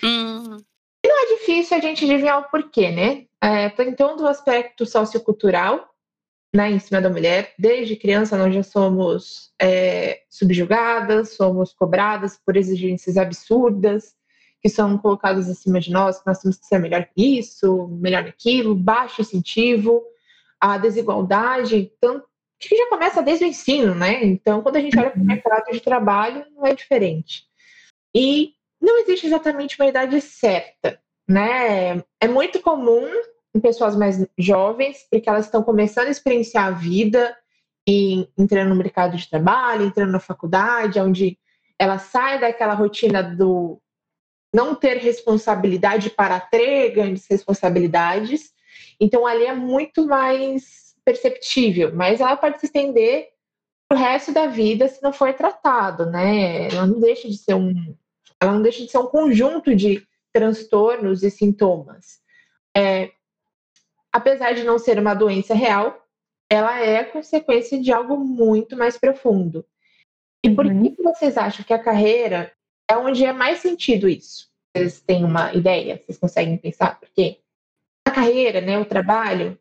Hum. 0.03 0.57
E 1.03 1.07
não 1.07 1.23
é 1.23 1.37
difícil 1.37 1.77
a 1.77 1.79
gente 1.79 2.05
adivinhar 2.05 2.39
o 2.39 2.49
porquê, 2.49 2.89
né? 2.91 3.25
É, 3.41 3.69
tem 3.69 3.93
todo 3.93 4.23
o 4.23 4.27
aspecto 4.27 4.85
sociocultural, 4.85 5.90
né, 6.53 6.69
em 6.71 6.79
cima 6.79 7.01
da 7.01 7.09
mulher. 7.09 7.53
Desde 7.57 7.95
criança 7.95 8.37
nós 8.37 8.53
já 8.53 8.63
somos 8.63 9.51
é, 9.61 10.21
subjugadas, 10.29 11.35
somos 11.35 11.73
cobradas 11.73 12.39
por 12.45 12.57
exigências 12.57 13.17
absurdas 13.17 14.15
que 14.61 14.69
são 14.69 14.97
colocadas 14.97 15.49
acima 15.49 15.79
de 15.79 15.91
nós, 15.91 16.19
que 16.19 16.27
nós 16.27 16.39
temos 16.39 16.57
que 16.57 16.67
ser 16.67 16.77
melhor 16.77 17.05
que 17.05 17.39
isso, 17.39 17.87
melhor 17.87 18.23
naquilo, 18.23 18.75
baixo 18.75 19.21
incentivo, 19.21 20.03
a 20.59 20.77
desigualdade, 20.77 21.91
tanto, 21.99 22.27
que 22.59 22.77
já 22.77 22.87
começa 22.87 23.23
desde 23.23 23.43
o 23.43 23.47
ensino, 23.47 23.95
né? 23.95 24.23
Então, 24.23 24.61
quando 24.61 24.75
a 24.75 24.79
gente 24.79 24.97
olha 24.99 25.09
para 25.09 25.17
o 25.17 25.21
uhum. 25.21 25.27
mercado 25.27 25.71
de 25.71 25.79
trabalho, 25.79 26.45
não 26.51 26.67
é 26.67 26.75
diferente. 26.75 27.45
E 28.15 28.53
não 28.79 28.99
existe 28.99 29.25
exatamente 29.25 29.79
uma 29.79 29.89
idade 29.89 30.21
certa, 30.21 31.01
né? 31.27 32.03
É 32.19 32.27
muito 32.27 32.61
comum 32.61 33.09
em 33.53 33.59
pessoas 33.59 33.95
mais 33.95 34.25
jovens, 34.37 35.05
porque 35.09 35.29
elas 35.29 35.45
estão 35.45 35.63
começando 35.63 36.07
a 36.07 36.11
experienciar 36.11 36.67
a 36.67 36.71
vida 36.71 37.35
e 37.87 38.27
entrando 38.37 38.69
no 38.69 38.75
mercado 38.75 39.17
de 39.17 39.29
trabalho, 39.29 39.85
entrando 39.85 40.11
na 40.11 40.19
faculdade, 40.19 40.99
onde 40.99 41.37
ela 41.77 41.97
sai 41.97 42.39
daquela 42.39 42.73
rotina 42.73 43.21
do 43.23 43.81
não 44.53 44.75
ter 44.75 44.97
responsabilidade 44.97 46.09
para 46.09 46.39
ter 46.39 46.91
grandes 46.91 47.25
responsabilidades. 47.29 48.51
Então 48.99 49.25
ali 49.25 49.45
é 49.45 49.53
muito 49.53 50.05
mais 50.05 50.95
perceptível, 51.03 51.93
mas 51.95 52.21
ela 52.21 52.37
pode 52.37 52.59
se 52.59 52.67
estender 52.67 53.29
o 53.91 53.95
resto 53.95 54.31
da 54.31 54.47
vida 54.47 54.87
se 54.87 55.01
não 55.01 55.11
for 55.11 55.33
tratado, 55.33 56.05
né? 56.05 56.67
Ela 56.67 56.85
não 56.85 56.99
deixa 56.99 57.27
de 57.27 57.37
ser 57.37 57.55
um, 57.55 57.73
ela 58.39 58.53
não 58.53 58.61
deixa 58.61 58.83
de 58.83 58.89
ser 58.89 58.97
um 58.99 59.07
conjunto 59.07 59.75
de 59.75 60.05
transtornos 60.31 61.23
e 61.23 61.31
sintomas. 61.31 62.21
É, 62.75 63.11
apesar 64.11 64.53
de 64.53 64.63
não 64.63 64.77
ser 64.77 64.99
uma 64.99 65.13
doença 65.13 65.53
real, 65.53 66.05
ela 66.49 66.79
é 66.79 67.03
consequência 67.03 67.79
de 67.79 67.91
algo 67.93 68.17
muito 68.17 68.75
mais 68.75 68.97
profundo. 68.97 69.65
E 70.43 70.49
por 70.53 70.65
uhum. 70.65 70.93
que 70.93 71.01
vocês 71.01 71.37
acham 71.37 71.63
que 71.63 71.73
a 71.73 71.81
carreira 71.81 72.51
é 72.89 72.97
onde 72.97 73.23
é 73.23 73.31
mais 73.31 73.59
sentido 73.59 74.09
isso? 74.09 74.49
Vocês 74.75 75.01
têm 75.01 75.23
uma 75.23 75.53
ideia? 75.53 76.01
Vocês 76.03 76.17
conseguem 76.17 76.57
pensar? 76.57 76.99
Porque 76.99 77.39
a 78.05 78.11
carreira, 78.11 78.59
né, 78.59 78.77
o 78.77 78.85
trabalho, 78.85 79.57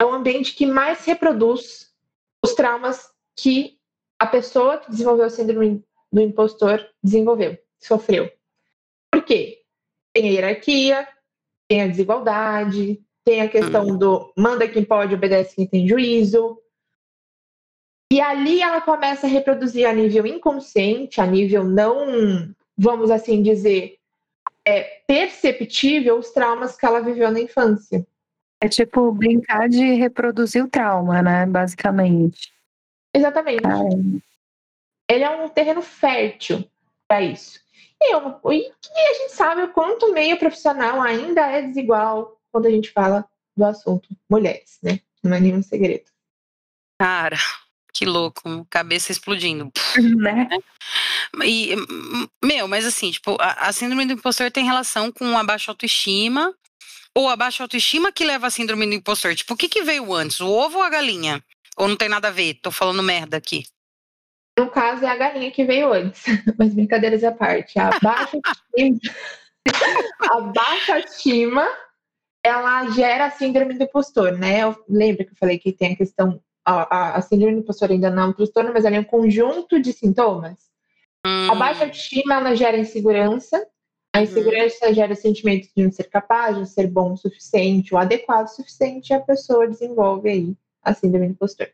é 0.00 0.04
o 0.04 0.12
ambiente 0.12 0.54
que 0.54 0.66
mais 0.66 1.04
reproduz 1.04 1.92
os 2.42 2.54
traumas 2.54 3.10
que 3.36 3.78
a 4.18 4.26
pessoa 4.26 4.78
que 4.78 4.90
desenvolveu 4.90 5.26
o 5.26 5.30
síndrome 5.30 5.84
do 6.12 6.20
impostor 6.20 6.86
desenvolveu, 7.02 7.58
sofreu. 7.78 8.30
Por 9.10 9.22
quê? 9.24 9.62
Tem 10.12 10.28
a 10.28 10.32
hierarquia, 10.32 11.08
tem 11.68 11.82
a 11.82 11.88
desigualdade, 11.88 13.02
tem 13.24 13.40
a 13.40 13.48
questão 13.48 13.86
hum. 13.86 13.96
do 13.96 14.32
manda 14.36 14.68
quem 14.68 14.84
pode, 14.84 15.14
obedece 15.14 15.54
quem 15.54 15.66
tem 15.66 15.88
juízo. 15.88 16.58
E 18.12 18.20
ali 18.20 18.60
ela 18.60 18.80
começa 18.80 19.26
a 19.26 19.30
reproduzir 19.30 19.88
a 19.88 19.92
nível 19.92 20.26
inconsciente, 20.26 21.20
a 21.20 21.26
nível 21.26 21.64
não, 21.64 22.54
vamos 22.76 23.10
assim 23.10 23.42
dizer, 23.42 23.96
é, 24.66 25.02
perceptível 25.06 26.18
os 26.18 26.30
traumas 26.30 26.76
que 26.76 26.84
ela 26.84 27.00
viveu 27.00 27.30
na 27.30 27.40
infância. 27.40 28.06
É 28.60 28.68
tipo 28.68 29.10
brincar 29.12 29.68
de 29.68 29.94
reproduzir 29.94 30.62
o 30.62 30.68
trauma, 30.68 31.22
né? 31.22 31.46
Basicamente. 31.46 32.52
Exatamente. 33.14 33.62
Ele 35.08 35.24
é 35.24 35.30
um 35.30 35.48
terreno 35.48 35.82
fértil 35.82 36.64
para 37.08 37.22
isso. 37.22 37.60
E, 38.00 38.14
eu, 38.14 38.40
e 38.50 38.66
a 38.66 39.14
gente 39.14 39.32
sabe 39.32 39.62
o 39.62 39.72
quanto 39.72 40.06
o 40.06 40.12
meio 40.12 40.38
profissional 40.38 41.00
ainda 41.00 41.40
é 41.50 41.62
desigual 41.62 42.38
quando 42.52 42.66
a 42.66 42.70
gente 42.70 42.90
fala 42.90 43.24
do 43.56 43.64
assunto 43.64 44.08
mulheres, 44.30 44.78
né? 44.82 45.00
Não 45.22 45.34
é 45.34 45.40
nenhum 45.40 45.62
segredo. 45.62 46.04
Cara, 47.00 47.38
que 47.92 48.04
louco, 48.04 48.66
cabeça 48.70 49.12
explodindo. 49.12 49.70
Né? 50.22 50.48
E, 51.44 51.74
meu, 52.44 52.68
mas 52.68 52.84
assim, 52.84 53.10
tipo, 53.10 53.36
a, 53.40 53.68
a 53.68 53.72
síndrome 53.72 54.04
do 54.06 54.12
impostor 54.12 54.50
tem 54.50 54.64
relação 54.64 55.10
com 55.10 55.36
a 55.36 55.42
baixa 55.42 55.70
autoestima 55.70 56.54
ou 57.14 57.28
a 57.28 57.36
baixa 57.36 57.62
autoestima 57.62 58.12
que 58.12 58.24
leva 58.24 58.46
à 58.46 58.50
síndrome 58.50 58.86
do 58.86 58.94
impostor? 58.94 59.34
Tipo, 59.34 59.54
o 59.54 59.56
que, 59.56 59.68
que 59.68 59.82
veio 59.82 60.12
antes, 60.12 60.40
o 60.40 60.48
ovo 60.48 60.78
ou 60.78 60.84
a 60.84 60.90
galinha? 60.90 61.42
Ou 61.76 61.88
não 61.88 61.96
tem 61.96 62.08
nada 62.08 62.28
a 62.28 62.30
ver? 62.30 62.54
Tô 62.62 62.70
falando 62.70 63.02
merda 63.02 63.36
aqui. 63.36 63.64
No 64.58 64.70
caso, 64.70 65.04
é 65.04 65.08
a 65.08 65.16
galinha 65.16 65.50
que 65.50 65.64
veio 65.64 65.92
antes. 65.92 66.22
Mas 66.58 66.74
brincadeiras 66.74 67.24
à 67.24 67.32
parte. 67.32 67.78
A 67.78 67.98
baixa 68.00 68.36
autoestima, 68.76 69.00
a 70.30 70.40
baixa 70.40 70.94
autoestima 70.96 71.68
ela 72.44 72.90
gera 72.90 73.26
a 73.26 73.30
síndrome 73.30 73.74
do 73.74 73.84
impostor, 73.84 74.32
né? 74.32 74.60
Eu 74.60 74.76
lembro 74.88 75.24
que 75.24 75.32
eu 75.32 75.36
falei 75.36 75.58
que 75.58 75.72
tem 75.72 75.92
a 75.92 75.96
questão, 75.96 76.40
a, 76.64 77.16
a, 77.16 77.20
síndrome 77.22 77.54
do 77.54 77.60
impostor 77.60 77.90
ainda 77.90 78.10
não 78.10 78.22
é 78.24 78.26
um 78.26 78.32
transtorno, 78.32 78.72
mas 78.72 78.84
ela 78.84 78.96
é 78.96 79.00
um 79.00 79.04
conjunto 79.04 79.80
de 79.80 79.92
sintomas. 79.92 80.58
Hum. 81.24 81.50
A 81.50 81.54
baixa 81.54 81.84
autoestima, 81.84 82.34
ela 82.34 82.54
gera 82.56 82.76
insegurança, 82.76 83.64
a 84.12 84.18
uhum. 84.18 84.24
insegurança 84.24 84.88
hum. 84.88 84.94
gera 84.94 85.12
o 85.12 85.16
sentimento 85.16 85.68
de 85.74 85.84
não 85.84 85.92
ser 85.92 86.04
capaz, 86.04 86.54
de 86.54 86.60
não 86.60 86.66
ser 86.66 86.88
bom 86.88 87.12
o 87.12 87.16
suficiente, 87.16 87.94
ou 87.94 88.00
adequado 88.00 88.46
o 88.46 88.50
suficiente, 88.50 89.12
e 89.12 89.14
a 89.14 89.20
pessoa 89.20 89.68
desenvolve 89.68 90.28
aí 90.28 90.56
a 90.82 90.92
síndrome 90.92 91.28
do 91.28 91.32
impostor. 91.32 91.68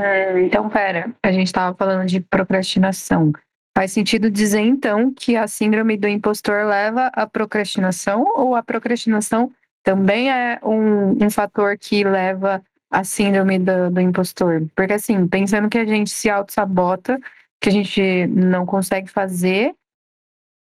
É, 0.00 0.40
então, 0.40 0.68
pera, 0.70 1.14
a 1.22 1.32
gente 1.32 1.48
estava 1.48 1.76
falando 1.76 2.06
de 2.06 2.20
procrastinação. 2.20 3.32
Faz 3.76 3.90
sentido 3.90 4.30
dizer, 4.30 4.60
então, 4.60 5.12
que 5.12 5.36
a 5.36 5.48
síndrome 5.48 5.96
do 5.96 6.06
impostor 6.06 6.64
leva 6.64 7.10
à 7.12 7.26
procrastinação 7.26 8.24
ou 8.36 8.54
a 8.54 8.62
procrastinação 8.62 9.50
também 9.84 10.32
é 10.32 10.58
um, 10.62 11.24
um 11.24 11.30
fator 11.30 11.76
que 11.78 12.02
leva 12.02 12.64
à 12.90 13.04
síndrome 13.04 13.58
do, 13.58 13.90
do 13.90 14.00
impostor. 14.00 14.66
Porque, 14.74 14.94
assim, 14.94 15.28
pensando 15.28 15.68
que 15.68 15.78
a 15.78 15.84
gente 15.84 16.10
se 16.10 16.30
auto-sabota, 16.30 17.20
que 17.60 17.68
a 17.68 17.72
gente 17.72 18.26
não 18.28 18.64
consegue 18.64 19.08
fazer, 19.08 19.74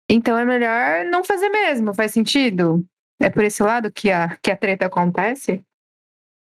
então 0.09 0.39
é 0.39 0.45
melhor 0.45 1.07
não 1.07 1.25
fazer 1.25 1.49
mesmo, 1.49 1.95
faz 1.95 2.13
sentido? 2.13 2.85
É 3.19 3.31
por 3.31 3.43
esse 3.43 3.63
lado 3.63 3.91
que 3.91 4.11
a, 4.11 4.37
que 4.37 4.51
a 4.51 4.57
treta 4.57 4.87
acontece? 4.87 5.65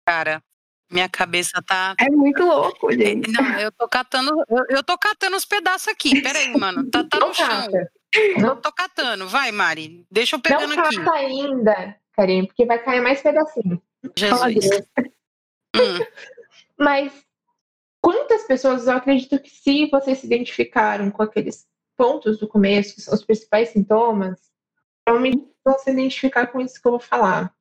Cara, 0.07 0.43
minha 0.91 1.09
cabeça 1.09 1.63
tá. 1.63 1.95
É 1.99 2.09
muito 2.11 2.43
louco, 2.43 2.91
gente. 2.91 3.31
Não, 3.31 3.61
eu 3.61 3.71
tô 3.71 3.87
catando, 3.87 4.31
eu, 4.49 4.77
eu 4.77 4.83
tô 4.83 4.97
catando 4.97 5.37
os 5.37 5.45
pedaços 5.45 5.89
aqui. 5.89 6.23
Peraí, 6.23 6.57
mano. 6.59 6.89
Tá, 6.91 7.05
tá 7.05 7.21
no 7.21 7.35
chão. 7.35 7.69
Não 8.39 8.57
tô 8.57 8.73
catando. 8.73 9.29
Vai, 9.29 9.53
Mari. 9.53 10.07
Deixa 10.11 10.37
eu 10.37 10.41
pegando 10.41 10.75
não 10.75 10.85
aqui. 10.85 10.97
Não 10.97 11.05
cata 11.05 11.17
ainda. 11.17 12.02
Karim, 12.15 12.47
porque 12.47 12.67
vai 12.67 12.83
cair 12.83 13.01
mais 13.01 13.21
pedacinho. 13.23 13.81
Jesus. 14.17 14.83
hum. 15.75 15.81
Mas 16.79 17.13
quantas 18.03 18.45
pessoas 18.45 18.87
eu 18.87 18.95
acredito 18.95 19.39
que 19.39 19.51
se 19.51 19.87
vocês 19.87 20.19
se 20.19 20.27
identificaram 20.27 21.11
com 21.11 21.23
aqueles 21.23 21.67
pontos 21.97 22.39
do 22.39 22.49
começo, 22.49 22.95
que 22.95 23.01
são 23.01 23.15
os 23.15 23.25
principais 23.25 23.69
sintomas, 23.69 24.41
provavelmente 25.05 25.49
vão 25.65 25.79
se 25.79 25.91
identificar 25.91 26.47
com 26.49 26.61
isso 26.61 26.81
que 26.81 26.87
eu 26.87 26.93
vou 26.93 27.01
falar. 27.01 27.55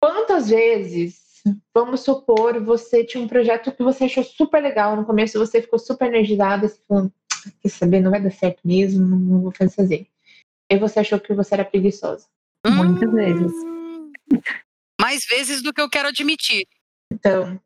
Quantas 0.00 0.48
vezes, 0.48 1.42
vamos 1.72 2.00
supor, 2.00 2.60
você 2.60 3.04
tinha 3.04 3.22
um 3.22 3.28
projeto 3.28 3.70
que 3.70 3.82
você 3.82 4.04
achou 4.04 4.24
super 4.24 4.60
legal 4.60 4.96
no 4.96 5.06
começo, 5.06 5.38
você 5.38 5.62
ficou 5.62 5.78
super 5.78 6.08
energizada, 6.08 6.68
você 6.68 6.80
falou, 6.88 7.12
quer 7.60 7.68
saber, 7.68 8.00
não 8.00 8.10
vai 8.10 8.20
dar 8.20 8.32
certo 8.32 8.60
mesmo, 8.64 9.06
não 9.06 9.42
vou 9.42 9.52
fazer. 9.52 10.08
E 10.68 10.76
você 10.76 11.00
achou 11.00 11.20
que 11.20 11.34
você 11.34 11.54
era 11.54 11.64
preguiçosa. 11.64 12.26
Muitas 12.66 13.08
hum, 13.08 13.14
vezes. 13.14 13.52
Mais 15.00 15.24
vezes 15.26 15.62
do 15.62 15.72
que 15.72 15.80
eu 15.80 15.90
quero 15.90 16.08
admitir. 16.08 16.66
Então, 17.10 17.60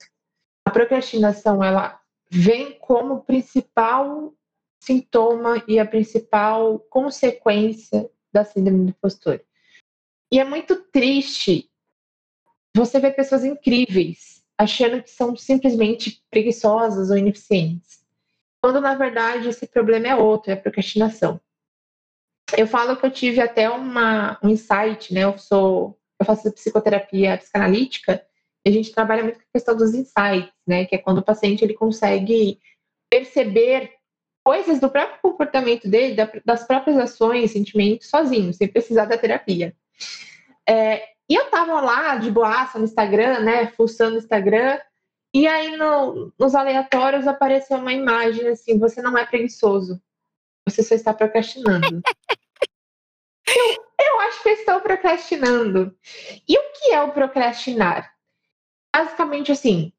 a 0.65 0.71
procrastinação, 0.71 1.63
ela 1.63 2.01
vem 2.31 2.79
como 2.79 3.23
principal 3.23 4.35
sintoma 4.81 5.63
e 5.67 5.79
a 5.79 5.87
principal 5.87 6.79
consequência 6.79 8.11
da 8.33 8.45
síndrome 8.45 8.85
do 8.85 8.91
impostor. 8.91 9.41
E 10.33 10.41
é 10.41 10.45
muito 10.45 10.77
triste 10.77 11.71
você 12.75 12.99
ver 12.99 13.13
pessoas 13.13 13.45
incríveis 13.45 14.37
achando 14.59 15.03
que 15.03 15.11
são 15.11 15.37
simplesmente 15.37 16.23
preguiçosas 16.31 17.11
ou 17.11 17.19
ineficientes, 17.19 18.05
quando 18.61 18.81
na 18.81 18.95
verdade 18.95 19.49
esse 19.49 19.67
problema 19.67 20.09
é 20.09 20.17
outro, 20.17 20.51
é 20.51 20.55
a 20.55 20.61
procrastinação. 20.61 21.41
Eu 22.57 22.67
falo 22.67 22.97
que 22.97 23.07
eu 23.07 23.11
tive 23.11 23.41
até 23.41 23.69
uma, 23.69 24.39
um 24.43 24.49
insight, 24.49 25.13
né? 25.13 25.25
Eu 25.25 25.39
sou, 25.39 25.99
eu 26.21 26.27
faço 26.27 26.53
psicoterapia 26.53 27.39
psicanalítica 27.39 28.25
e 28.65 28.69
a 28.69 28.73
gente 28.73 28.93
trabalha 28.93 29.23
muito 29.23 29.39
com 29.39 29.45
a 29.45 29.53
questão 29.53 29.77
dos 29.77 29.95
insights, 29.95 30.53
né? 30.67 30.85
Que 30.85 30.97
é 30.97 30.99
quando 30.99 31.19
o 31.19 31.25
paciente 31.25 31.65
ele 31.65 31.75
consegue 31.75 32.61
perceber 33.11 33.93
coisas 34.45 34.79
do 34.79 34.89
próprio 34.89 35.19
comportamento 35.21 35.89
dele, 35.89 36.17
das 36.45 36.65
próprias 36.65 36.97
ações, 36.99 37.51
sentimentos, 37.51 38.09
sozinho, 38.09 38.55
sem 38.55 38.69
precisar 38.69 39.07
da 39.07 39.19
terapia. 39.19 39.75
É, 40.69 41.03
e 41.29 41.35
eu 41.35 41.51
tava 41.51 41.81
lá 41.81 42.17
de 42.17 42.31
boaça 42.31 42.79
no 42.79 42.85
Instagram, 42.85 43.41
né? 43.41 43.67
Fuçando 43.69 44.13
no 44.13 44.19
Instagram. 44.19 44.79
E 45.35 45.47
aí 45.47 45.77
no, 45.77 46.33
nos 46.39 46.55
aleatórios 46.55 47.27
apareceu 47.27 47.79
uma 47.79 47.93
imagem 47.93 48.49
assim: 48.49 48.79
você 48.79 49.03
não 49.03 49.19
é 49.19 49.27
preguiçoso, 49.27 50.01
você 50.69 50.83
só 50.83 50.95
está 50.95 51.15
procrastinando. 51.15 52.03
eu, 53.47 54.07
eu 54.07 54.21
acho 54.23 54.43
que 54.43 54.49
eu 54.49 54.53
estou 54.55 54.81
procrastinando. 54.81 55.97
E 56.49 56.59
o 56.59 56.73
que 56.73 56.93
é 56.93 57.01
o 57.03 57.13
procrastinar? 57.13 58.13
Basicamente 58.95 59.53
assim, 59.53 59.93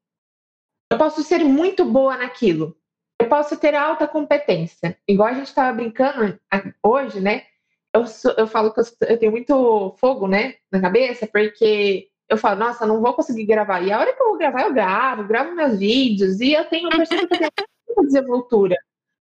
eu 0.90 0.98
posso 0.98 1.22
ser 1.22 1.44
muito 1.44 1.84
boa 1.84 2.16
naquilo. 2.16 2.76
Eu 3.20 3.28
posso 3.28 3.56
ter 3.56 3.74
alta 3.74 4.06
competência. 4.06 4.96
Igual 5.06 5.28
a 5.28 5.34
gente 5.34 5.48
estava 5.48 5.74
brincando 5.74 6.38
hoje, 6.82 7.20
né? 7.20 7.46
Eu, 7.92 8.06
sou, 8.06 8.32
eu 8.36 8.46
falo 8.46 8.72
que 8.72 8.80
eu, 8.80 8.84
eu, 9.08 9.18
tenho 9.18 9.32
muito 9.32 9.94
fogo, 9.98 10.28
né, 10.28 10.56
na 10.70 10.80
cabeça, 10.80 11.26
porque 11.26 12.08
eu 12.28 12.36
falo, 12.36 12.60
nossa, 12.60 12.86
não 12.86 13.00
vou 13.00 13.14
conseguir 13.14 13.46
gravar. 13.46 13.80
E 13.82 13.90
a 13.90 13.98
hora 13.98 14.14
que 14.14 14.22
eu 14.22 14.28
vou 14.28 14.38
gravar, 14.38 14.62
eu 14.62 14.74
gravo, 14.74 15.26
gravo 15.26 15.54
meus 15.54 15.78
vídeos, 15.78 16.40
e 16.40 16.52
eu 16.52 16.64
tenho, 16.66 16.88
eu 16.90 16.96
percebo 16.96 17.26
que 17.26 17.34
eu 17.34 17.38
tenho 17.38 17.68
muita 17.86 18.02
desenvoltura. 18.04 18.76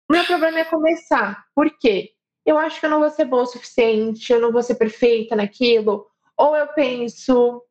O 0.10 0.14
meu 0.14 0.26
problema 0.26 0.60
é 0.60 0.66
começar. 0.66 1.46
Por 1.56 1.70
quê? 1.80 2.14
eu 2.46 2.58
acho 2.58 2.80
que 2.80 2.86
eu 2.86 2.90
não 2.90 3.00
vou 3.00 3.10
ser 3.10 3.26
boa 3.26 3.44
o 3.44 3.48
suficiente, 3.48 4.32
eu 4.32 4.42
não 4.42 4.52
vou 4.52 4.62
ser 4.62 4.76
perfeita 4.76 5.36
naquilo. 5.36 6.06
Ou 6.38 6.56
eu 6.56 6.68
penso, 6.68 7.64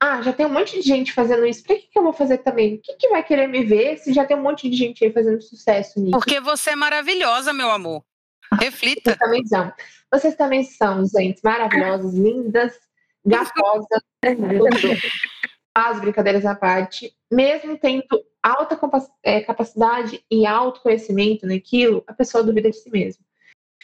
ah, 0.00 0.20
já 0.22 0.32
tem 0.32 0.46
um 0.46 0.52
monte 0.52 0.80
de 0.80 0.82
gente 0.82 1.12
fazendo 1.12 1.46
isso, 1.46 1.62
por 1.62 1.76
que, 1.76 1.82
que 1.82 1.98
eu 1.98 2.02
vou 2.02 2.12
fazer 2.12 2.38
também? 2.38 2.74
O 2.74 2.80
que, 2.80 2.94
que 2.94 3.08
vai 3.08 3.22
querer 3.22 3.46
me 3.46 3.64
ver 3.64 3.98
se 3.98 4.12
já 4.12 4.24
tem 4.24 4.36
um 4.36 4.42
monte 4.42 4.68
de 4.68 4.76
gente 4.76 5.04
aí 5.04 5.12
fazendo 5.12 5.40
sucesso 5.40 6.00
nisso? 6.00 6.12
Porque 6.12 6.40
você 6.40 6.70
é 6.70 6.76
maravilhosa, 6.76 7.52
meu 7.52 7.70
amor. 7.70 8.02
Reflita. 8.60 9.10
Vocês 9.10 9.18
também 9.18 9.46
são. 9.46 9.72
Vocês 10.12 10.36
também 10.36 10.64
são, 10.64 11.04
gente, 11.06 11.40
maravilhosas, 11.42 12.14
lindas, 12.14 12.74
gatosas, 13.24 13.86
as 15.74 15.98
brincadeiras 16.00 16.46
à 16.46 16.54
parte. 16.54 17.12
Mesmo 17.30 17.76
tendo 17.76 18.04
alta 18.46 18.78
é, 19.24 19.40
capacidade 19.40 20.22
e 20.30 20.46
autoconhecimento 20.46 21.46
naquilo, 21.46 22.04
a 22.06 22.12
pessoa 22.12 22.44
duvida 22.44 22.70
de 22.70 22.76
si 22.76 22.88
mesma. 22.90 23.24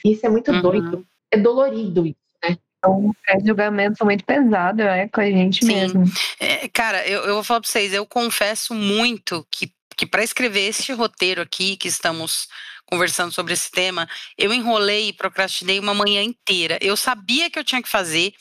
Isso 0.05 0.25
é 0.25 0.29
muito 0.29 0.53
uhum. 0.53 0.63
doido. 0.63 1.07
É 1.33 1.37
dolorido 1.37 2.07
isso, 2.07 2.17
né? 2.45 2.57
É 2.85 2.89
um 2.89 3.13
julgamento 3.45 4.05
muito 4.05 4.25
pesado, 4.25 4.83
né? 4.85 5.09
Com 5.09 5.21
a 5.21 5.27
gente 5.27 5.65
Sim. 5.65 5.75
mesmo. 5.75 6.05
É, 6.39 6.69
cara, 6.69 7.07
eu, 7.07 7.23
eu 7.23 7.35
vou 7.35 7.45
falar 7.45 7.61
pra 7.61 7.69
vocês, 7.69 7.93
eu 7.93 8.07
confesso 8.07 8.75
muito 8.75 9.47
que, 9.51 9.73
que 9.97 10.07
para 10.07 10.23
escrever 10.23 10.69
este 10.69 10.93
roteiro 10.93 11.43
aqui 11.43 11.77
que 11.77 11.89
estamos 11.89 12.47
conversando 12.87 13.33
sobre 13.33 13.55
esse 13.55 13.71
tema, 13.71 14.09
eu 14.37 14.53
enrolei 14.53 15.09
e 15.09 15.13
procrastinei 15.13 15.79
uma 15.79 15.95
manhã 15.95 16.23
inteira. 16.23 16.79
Eu 16.81 16.97
sabia 16.97 17.51
que 17.51 17.59
eu 17.59 17.65
tinha 17.65 17.83
que 17.83 17.89
fazer, 17.89 18.33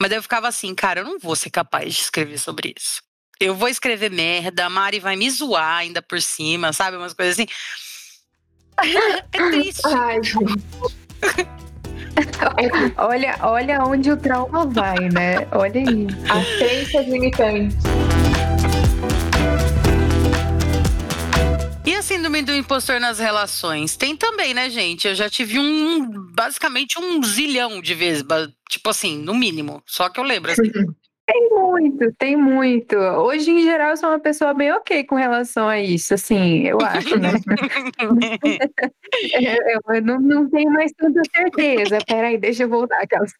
mas 0.00 0.10
eu 0.10 0.22
ficava 0.22 0.48
assim, 0.48 0.74
cara, 0.74 1.00
eu 1.00 1.04
não 1.04 1.18
vou 1.18 1.36
ser 1.36 1.50
capaz 1.50 1.94
de 1.94 2.00
escrever 2.00 2.38
sobre 2.38 2.74
isso. 2.76 3.00
Eu 3.40 3.54
vou 3.54 3.68
escrever 3.68 4.10
merda, 4.10 4.66
a 4.66 4.68
Mari 4.68 5.00
vai 5.00 5.16
me 5.16 5.30
zoar 5.30 5.78
ainda 5.78 6.02
por 6.02 6.20
cima, 6.20 6.74
sabe? 6.74 6.98
Umas 6.98 7.14
coisas 7.14 7.38
assim. 7.38 7.46
É 9.32 9.50
triste. 9.50 9.80
Ai, 9.88 10.20
olha, 12.98 13.38
olha 13.40 13.82
onde 13.82 14.10
o 14.10 14.16
trauma 14.18 14.66
vai, 14.66 15.08
né? 15.08 15.48
Olha 15.52 15.80
aí. 15.80 16.06
As 16.28 16.46
crenças 16.58 17.06
limitantes. 17.06 17.78
E 21.86 21.94
a 21.94 22.02
síndrome 22.02 22.42
do 22.42 22.54
impostor 22.54 23.00
nas 23.00 23.18
relações? 23.18 23.96
Tem 23.96 24.14
também, 24.14 24.52
né, 24.52 24.68
gente? 24.68 25.08
Eu 25.08 25.14
já 25.14 25.30
tive 25.30 25.58
um, 25.58 26.10
basicamente 26.34 26.98
um 26.98 27.22
zilhão 27.22 27.80
de 27.80 27.94
vezes, 27.94 28.22
tipo 28.68 28.90
assim, 28.90 29.16
no 29.16 29.34
mínimo. 29.34 29.82
Só 29.86 30.10
que 30.10 30.20
eu 30.20 30.24
lembro, 30.24 30.52
assim. 30.52 30.60
Tem 31.30 31.48
muito, 31.50 32.12
tem 32.14 32.36
muito. 32.36 32.96
Hoje, 32.96 33.52
em 33.52 33.62
geral, 33.62 33.90
eu 33.90 33.96
sou 33.96 34.08
uma 34.08 34.18
pessoa 34.18 34.52
bem 34.52 34.72
ok 34.72 35.04
com 35.04 35.14
relação 35.14 35.68
a 35.68 35.78
isso, 35.78 36.14
assim, 36.14 36.66
eu 36.66 36.80
acho, 36.80 37.16
né? 37.18 37.30
eu 39.94 40.02
não, 40.02 40.20
não 40.20 40.50
tenho 40.50 40.72
mais 40.72 40.90
tanta 40.92 41.22
certeza. 41.32 41.98
Peraí, 42.04 42.36
deixa 42.36 42.64
eu 42.64 42.68
voltar, 42.68 43.00
aquelas. 43.00 43.32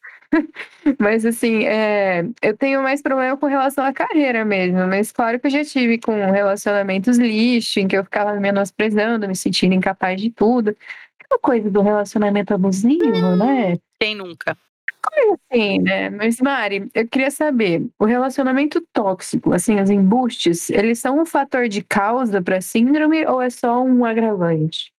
Mas 1.01 1.27
assim, 1.27 1.65
é, 1.65 2.25
eu 2.41 2.57
tenho 2.57 2.81
mais 2.81 3.03
problema 3.03 3.37
com 3.37 3.47
relação 3.47 3.85
à 3.85 3.93
carreira 3.93 4.45
mesmo. 4.45 4.87
Mas 4.87 5.11
claro 5.11 5.41
que 5.41 5.49
eu 5.49 5.51
já 5.51 5.65
tive 5.65 5.99
com 5.99 6.13
relacionamentos 6.13 7.19
lixo, 7.19 7.81
em 7.81 7.89
que 7.89 7.97
eu 7.97 8.05
ficava 8.05 8.33
me 8.35 8.41
menosprezando, 8.41 9.27
me 9.27 9.35
sentindo 9.35 9.75
incapaz 9.75 10.21
de 10.21 10.31
tudo. 10.31 10.77
Aquela 11.19 11.41
coisa 11.41 11.69
do 11.69 11.83
relacionamento 11.83 12.55
abusivo, 12.55 13.05
hum, 13.05 13.37
né? 13.37 13.79
Quem 13.99 14.15
nunca? 14.15 14.57
Como 15.03 15.39
assim, 15.51 15.79
né? 15.79 16.11
Mas, 16.11 16.41
Mari, 16.41 16.91
eu 16.95 17.09
queria 17.09 17.31
saber, 17.31 17.87
o 17.99 18.05
relacionamento 18.05 18.87
tóxico, 18.93 19.53
assim, 19.53 19.81
os 19.81 19.89
embustes, 19.89 20.69
eles 20.71 20.99
são 20.99 21.21
um 21.21 21.27
fator 21.27 21.69
de 21.69 21.83
causa 21.83 22.43
para 22.43 22.61
síndrome 22.61 23.27
ou 23.27 23.41
é 23.41 23.49
só 23.49 23.83
um 23.83 24.05
agravante? 24.05 24.93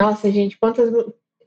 Nossa, 0.00 0.30
gente, 0.30 0.58
quantas. 0.58 0.92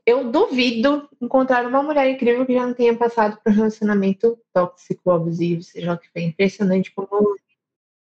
Eu 0.04 0.30
duvido 0.30 1.08
encontrar 1.20 1.66
uma 1.66 1.82
mulher 1.82 2.10
incrível 2.10 2.44
que 2.44 2.54
já 2.54 2.66
não 2.66 2.74
tenha 2.74 2.96
passado 2.96 3.38
por 3.42 3.52
um 3.52 3.54
relacionamento 3.54 4.38
tóxico, 4.52 5.10
abusivo, 5.10 5.62
seja 5.62 5.92
o 5.92 5.98
que 5.98 6.08
for. 6.08 6.20
Impressionante 6.20 6.90
como 6.92 7.36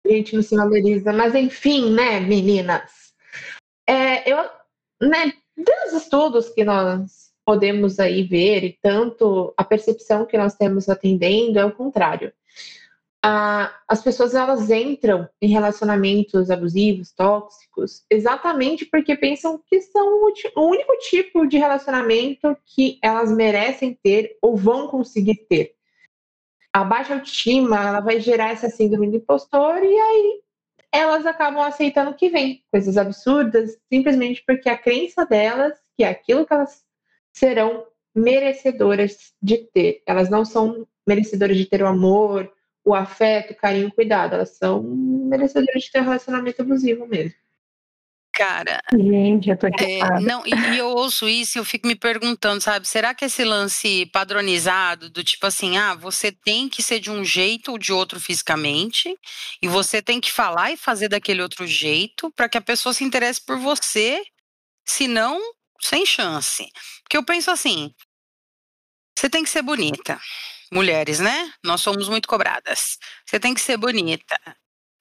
a 0.06 0.08
gente 0.08 0.34
não 0.34 0.42
se 0.42 0.56
valoriza. 0.56 1.12
Mas, 1.12 1.34
enfim, 1.34 1.92
né, 1.92 2.20
meninas? 2.20 3.12
É, 3.86 4.30
eu, 4.30 4.38
né, 5.02 5.32
dos 5.56 6.02
estudos 6.02 6.48
que 6.48 6.64
nós 6.64 7.29
podemos 7.50 7.98
aí 7.98 8.22
ver, 8.22 8.62
e 8.62 8.78
tanto 8.80 9.52
a 9.56 9.64
percepção 9.64 10.24
que 10.24 10.38
nós 10.38 10.54
temos 10.54 10.88
atendendo 10.88 11.58
é 11.58 11.64
o 11.64 11.72
contrário. 11.72 12.32
Ah, 13.24 13.76
as 13.88 14.00
pessoas 14.00 14.36
elas 14.36 14.70
entram 14.70 15.28
em 15.42 15.48
relacionamentos 15.48 16.48
abusivos, 16.48 17.10
tóxicos, 17.10 18.04
exatamente 18.08 18.86
porque 18.86 19.16
pensam 19.16 19.60
que 19.66 19.80
são 19.80 20.30
o 20.54 20.60
único 20.60 20.96
tipo 20.98 21.44
de 21.44 21.58
relacionamento 21.58 22.56
que 22.64 23.00
elas 23.02 23.32
merecem 23.32 23.98
ter 24.00 24.38
ou 24.40 24.56
vão 24.56 24.86
conseguir 24.86 25.44
ter. 25.48 25.74
A 26.72 26.84
baixa 26.84 27.14
autoestima 27.14 27.84
ela 27.84 27.98
vai 27.98 28.20
gerar 28.20 28.50
essa 28.50 28.70
síndrome 28.70 29.10
do 29.10 29.16
impostor 29.16 29.82
e 29.82 29.98
aí 29.98 30.40
elas 30.92 31.26
acabam 31.26 31.64
aceitando 31.64 32.12
o 32.12 32.14
que 32.14 32.28
vem, 32.28 32.62
coisas 32.70 32.96
absurdas, 32.96 33.76
simplesmente 33.92 34.40
porque 34.46 34.68
a 34.68 34.78
crença 34.78 35.26
delas, 35.26 35.76
que 35.96 36.04
é 36.04 36.10
aquilo 36.10 36.46
que 36.46 36.54
elas 36.54 36.88
serão 37.32 37.86
merecedoras 38.14 39.32
de 39.42 39.58
ter. 39.58 40.02
Elas 40.06 40.28
não 40.28 40.44
são 40.44 40.86
merecedoras 41.06 41.56
de 41.56 41.66
ter 41.66 41.82
o 41.82 41.86
amor, 41.86 42.52
o 42.84 42.94
afeto, 42.94 43.52
o 43.52 43.56
carinho, 43.56 43.88
o 43.88 43.92
cuidado. 43.92 44.34
Elas 44.34 44.56
são 44.56 44.82
merecedoras 44.82 45.82
de 45.82 45.90
ter 45.90 46.00
um 46.00 46.04
relacionamento 46.04 46.62
abusivo 46.62 47.06
mesmo. 47.06 47.34
Cara, 48.32 48.80
Gente, 48.94 49.50
eu 49.50 49.58
tô 49.58 49.66
é, 49.66 50.20
não, 50.22 50.46
e, 50.46 50.54
e, 50.54 50.78
eu 50.78 50.88
ouço 50.88 51.28
isso 51.28 51.58
e 51.58 51.60
eu 51.60 51.64
fico 51.64 51.86
me 51.86 51.96
perguntando, 51.96 52.60
sabe, 52.60 52.86
será 52.86 53.12
que 53.12 53.24
esse 53.24 53.44
lance 53.44 54.06
padronizado 54.06 55.10
do 55.10 55.22
tipo 55.22 55.46
assim, 55.46 55.76
ah, 55.76 55.94
você 55.94 56.30
tem 56.32 56.68
que 56.68 56.82
ser 56.82 57.00
de 57.00 57.10
um 57.10 57.24
jeito 57.24 57.72
ou 57.72 57.78
de 57.78 57.92
outro 57.92 58.20
fisicamente, 58.20 59.14
e 59.60 59.68
você 59.68 60.00
tem 60.00 60.20
que 60.20 60.32
falar 60.32 60.70
e 60.70 60.76
fazer 60.76 61.08
daquele 61.08 61.42
outro 61.42 61.66
jeito 61.66 62.30
para 62.30 62.48
que 62.48 62.56
a 62.56 62.62
pessoa 62.62 62.94
se 62.94 63.04
interesse 63.04 63.44
por 63.44 63.58
você, 63.58 64.22
senão 64.86 65.38
sem 65.80 66.04
chance. 66.06 66.66
Porque 67.02 67.16
eu 67.16 67.24
penso 67.24 67.50
assim: 67.50 67.94
você 69.16 69.28
tem 69.28 69.44
que 69.44 69.50
ser 69.50 69.62
bonita. 69.62 70.18
Mulheres, 70.72 71.18
né? 71.18 71.52
Nós 71.64 71.80
somos 71.80 72.08
muito 72.08 72.28
cobradas. 72.28 72.96
Você 73.26 73.40
tem 73.40 73.52
que 73.52 73.60
ser 73.60 73.76
bonita. 73.76 74.38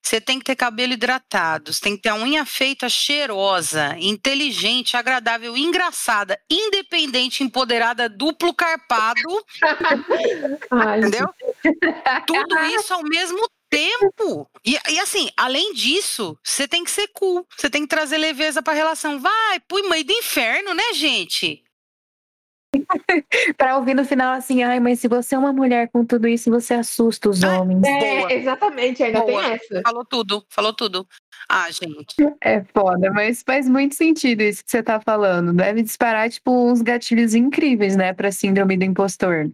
Você 0.04 0.20
tem 0.20 0.40
que 0.40 0.46
ter 0.46 0.56
cabelo 0.56 0.94
hidratado, 0.94 1.72
você 1.72 1.82
tem 1.82 1.96
que 1.96 2.02
ter 2.02 2.10
a 2.10 2.16
unha 2.16 2.44
feita 2.44 2.90
cheirosa, 2.90 3.96
inteligente, 4.00 4.98
agradável, 4.98 5.56
engraçada, 5.56 6.40
independente, 6.50 7.44
empoderada, 7.44 8.10
duplo 8.10 8.54
carpado. 8.54 9.22
Ai, 10.72 11.00
entendeu? 11.00 11.28
Tudo 12.26 12.60
isso 12.76 12.94
ao 12.94 13.04
mesmo 13.04 13.48
tempo. 13.70 14.50
E, 14.66 14.78
e, 14.90 15.00
assim, 15.00 15.30
além 15.38 15.74
disso, 15.74 16.38
você 16.44 16.68
tem 16.68 16.84
que 16.84 16.92
ser 16.92 17.08
cool. 17.14 17.46
Você 17.56 17.70
tem 17.70 17.84
que 17.84 17.88
trazer 17.88 18.18
leveza 18.18 18.62
pra 18.62 18.74
relação. 18.74 19.20
Vai, 19.20 19.60
pui 19.68 19.84
mãe 19.84 20.04
do 20.04 20.12
inferno, 20.12 20.74
né, 20.74 20.94
gente? 20.94 21.64
para 23.58 23.78
ouvir 23.78 23.96
no 23.96 24.06
final 24.06 24.34
assim, 24.34 24.64
ai, 24.64 24.80
mas 24.80 25.00
se 25.00 25.08
você 25.08 25.36
é 25.36 25.38
uma 25.38 25.52
mulher 25.52 25.90
com 25.90 26.06
tudo 26.06 26.28
isso, 26.28 26.50
você 26.50 26.76
assusta 26.76 27.30
os 27.30 27.44
ah, 27.44 27.60
homens. 27.60 27.84
É, 27.84 28.34
exatamente, 28.34 29.04
ainda 29.04 29.22
Boa. 29.22 29.42
tem 29.42 29.54
essa. 29.54 29.82
Falou 29.82 30.06
tudo, 30.06 30.46
falou 30.50 30.74
tudo. 30.74 31.08
Ah, 31.50 31.68
gente. 31.72 32.16
É 32.42 32.64
foda, 32.66 33.12
mas 33.12 33.42
faz 33.42 33.68
muito 33.68 33.96
sentido 33.96 34.42
isso 34.42 34.64
que 34.64 34.70
você 34.70 34.84
tá 34.84 35.00
falando. 35.00 35.54
Deve 35.54 35.82
disparar, 35.82 36.30
tipo, 36.30 36.52
uns 36.52 36.82
gatilhos 36.82 37.34
incríveis, 37.34 37.96
né, 37.96 38.14
pra 38.14 38.32
síndrome 38.32 38.78
do 38.78 38.86
impostor. 38.86 39.50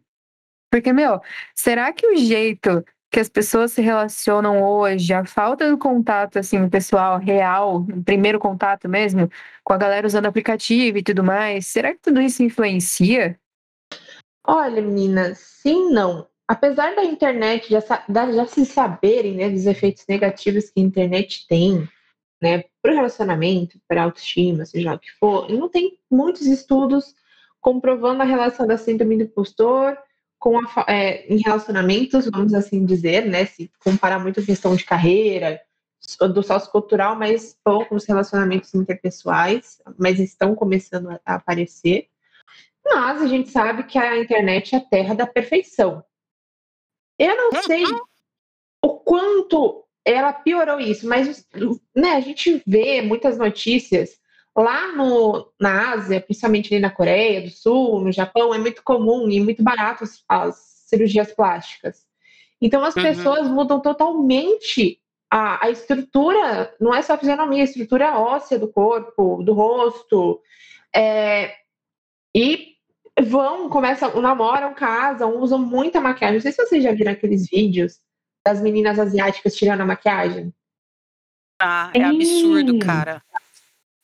Porque, 0.69 0.91
meu, 0.91 1.21
será 1.55 1.93
que 1.93 2.05
o 2.05 2.17
jeito 2.17 2.83
que 3.15 3.19
as 3.21 3.29
pessoas 3.29 3.71
se 3.71 3.81
relacionam 3.81 4.61
hoje, 4.61 5.13
a 5.13 5.23
falta 5.23 5.69
do 5.69 5.77
contato, 5.77 6.37
assim, 6.37 6.67
pessoal 6.67 7.17
real, 7.17 7.85
primeiro 8.03 8.37
contato 8.37 8.89
mesmo, 8.89 9.31
com 9.63 9.71
a 9.71 9.77
galera 9.77 10.05
usando 10.05 10.25
aplicativo 10.25 10.97
e 10.97 11.01
tudo 11.01 11.23
mais, 11.23 11.65
será 11.65 11.93
que 11.93 12.01
tudo 12.01 12.19
isso 12.19 12.43
influencia? 12.43 13.39
Olha, 14.45 14.81
meninas, 14.81 15.37
sim 15.37 15.91
não. 15.91 16.27
Apesar 16.45 16.93
da 16.93 17.05
internet 17.05 17.69
já, 17.69 17.79
já 18.09 18.45
se 18.47 18.65
saberem 18.65 19.35
né, 19.35 19.49
dos 19.49 19.65
efeitos 19.65 20.03
negativos 20.09 20.69
que 20.69 20.81
a 20.81 20.83
internet 20.83 21.47
tem 21.47 21.87
né, 22.41 22.65
para 22.81 22.91
o 22.91 22.95
relacionamento, 22.95 23.79
para 23.87 24.03
autoestima, 24.03 24.65
seja 24.65 24.93
o 24.93 24.99
que 24.99 25.11
for, 25.17 25.49
não 25.49 25.69
tem 25.69 25.97
muitos 26.11 26.45
estudos 26.47 27.15
comprovando 27.61 28.23
a 28.23 28.25
relação 28.25 28.67
da 28.67 28.77
síndrome 28.77 29.15
do 29.15 29.23
impostor 29.23 29.97
com 30.45 30.59
a, 30.59 30.85
é, 30.87 31.25
em 31.25 31.39
relacionamentos, 31.39 32.29
vamos 32.29 32.53
assim 32.53 32.85
dizer, 32.85 33.25
né? 33.25 33.47
Se 33.47 33.71
comparar 33.79 34.19
muito 34.19 34.39
a 34.39 34.45
questão 34.45 34.75
de 34.75 34.85
carreira, 34.85 35.59
do 36.19 36.43
sociocultural, 36.43 37.15
mas 37.15 37.57
poucos 37.63 38.05
relacionamentos 38.05 38.71
interpessoais, 38.75 39.81
mas 39.97 40.19
estão 40.19 40.53
começando 40.53 41.09
a 41.25 41.33
aparecer. 41.33 42.09
Mas 42.85 43.23
a 43.23 43.25
gente 43.25 43.49
sabe 43.49 43.85
que 43.85 43.97
a 43.97 44.19
internet 44.19 44.75
é 44.75 44.77
a 44.77 44.85
terra 44.85 45.15
da 45.15 45.25
perfeição. 45.25 46.05
Eu 47.17 47.35
não 47.35 47.63
sei 47.63 47.83
o 48.83 48.99
quanto 48.99 49.83
ela 50.05 50.31
piorou 50.31 50.79
isso, 50.79 51.07
mas 51.07 51.43
né, 51.95 52.11
a 52.11 52.19
gente 52.19 52.61
vê 52.67 53.01
muitas 53.01 53.35
notícias 53.39 54.19
lá 54.55 54.91
no, 54.93 55.51
na 55.59 55.93
Ásia, 55.93 56.21
principalmente 56.21 56.73
ali 56.73 56.81
na 56.81 56.89
Coreia 56.89 57.41
do 57.41 57.49
Sul, 57.49 57.99
no 57.99 58.11
Japão, 58.11 58.53
é 58.53 58.57
muito 58.57 58.81
comum 58.83 59.29
e 59.29 59.39
muito 59.39 59.61
barato 59.61 60.03
as, 60.03 60.23
as 60.29 60.55
cirurgias 60.87 61.33
plásticas. 61.33 62.05
Então 62.61 62.83
as 62.83 62.95
uhum. 62.95 63.03
pessoas 63.03 63.47
mudam 63.47 63.81
totalmente 63.81 64.99
a, 65.29 65.65
a, 65.65 65.69
estrutura, 65.69 66.73
não 66.79 66.93
é 66.93 67.01
só 67.01 67.13
a 67.13 67.17
fisionomia, 67.17 67.61
a 67.61 67.65
estrutura 67.65 68.17
óssea 68.17 68.57
do 68.57 68.67
corpo, 68.67 69.43
do 69.43 69.53
rosto. 69.53 70.41
É, 70.95 71.53
e 72.33 72.75
vão, 73.21 73.69
começam, 73.69 74.21
namoram, 74.21 74.73
casam, 74.73 75.37
usam 75.41 75.59
muita 75.59 75.99
maquiagem. 75.99 76.35
Não 76.35 76.41
sei 76.41 76.53
se 76.53 76.65
vocês 76.65 76.83
já 76.83 76.93
viram 76.93 77.11
aqueles 77.11 77.49
vídeos 77.49 77.99
das 78.45 78.61
meninas 78.61 78.99
asiáticas 78.99 79.55
tirando 79.55 79.81
a 79.81 79.85
maquiagem. 79.85 80.53
Ah, 81.59 81.91
é 81.93 82.03
absurdo, 82.03 82.79
cara. 82.79 83.21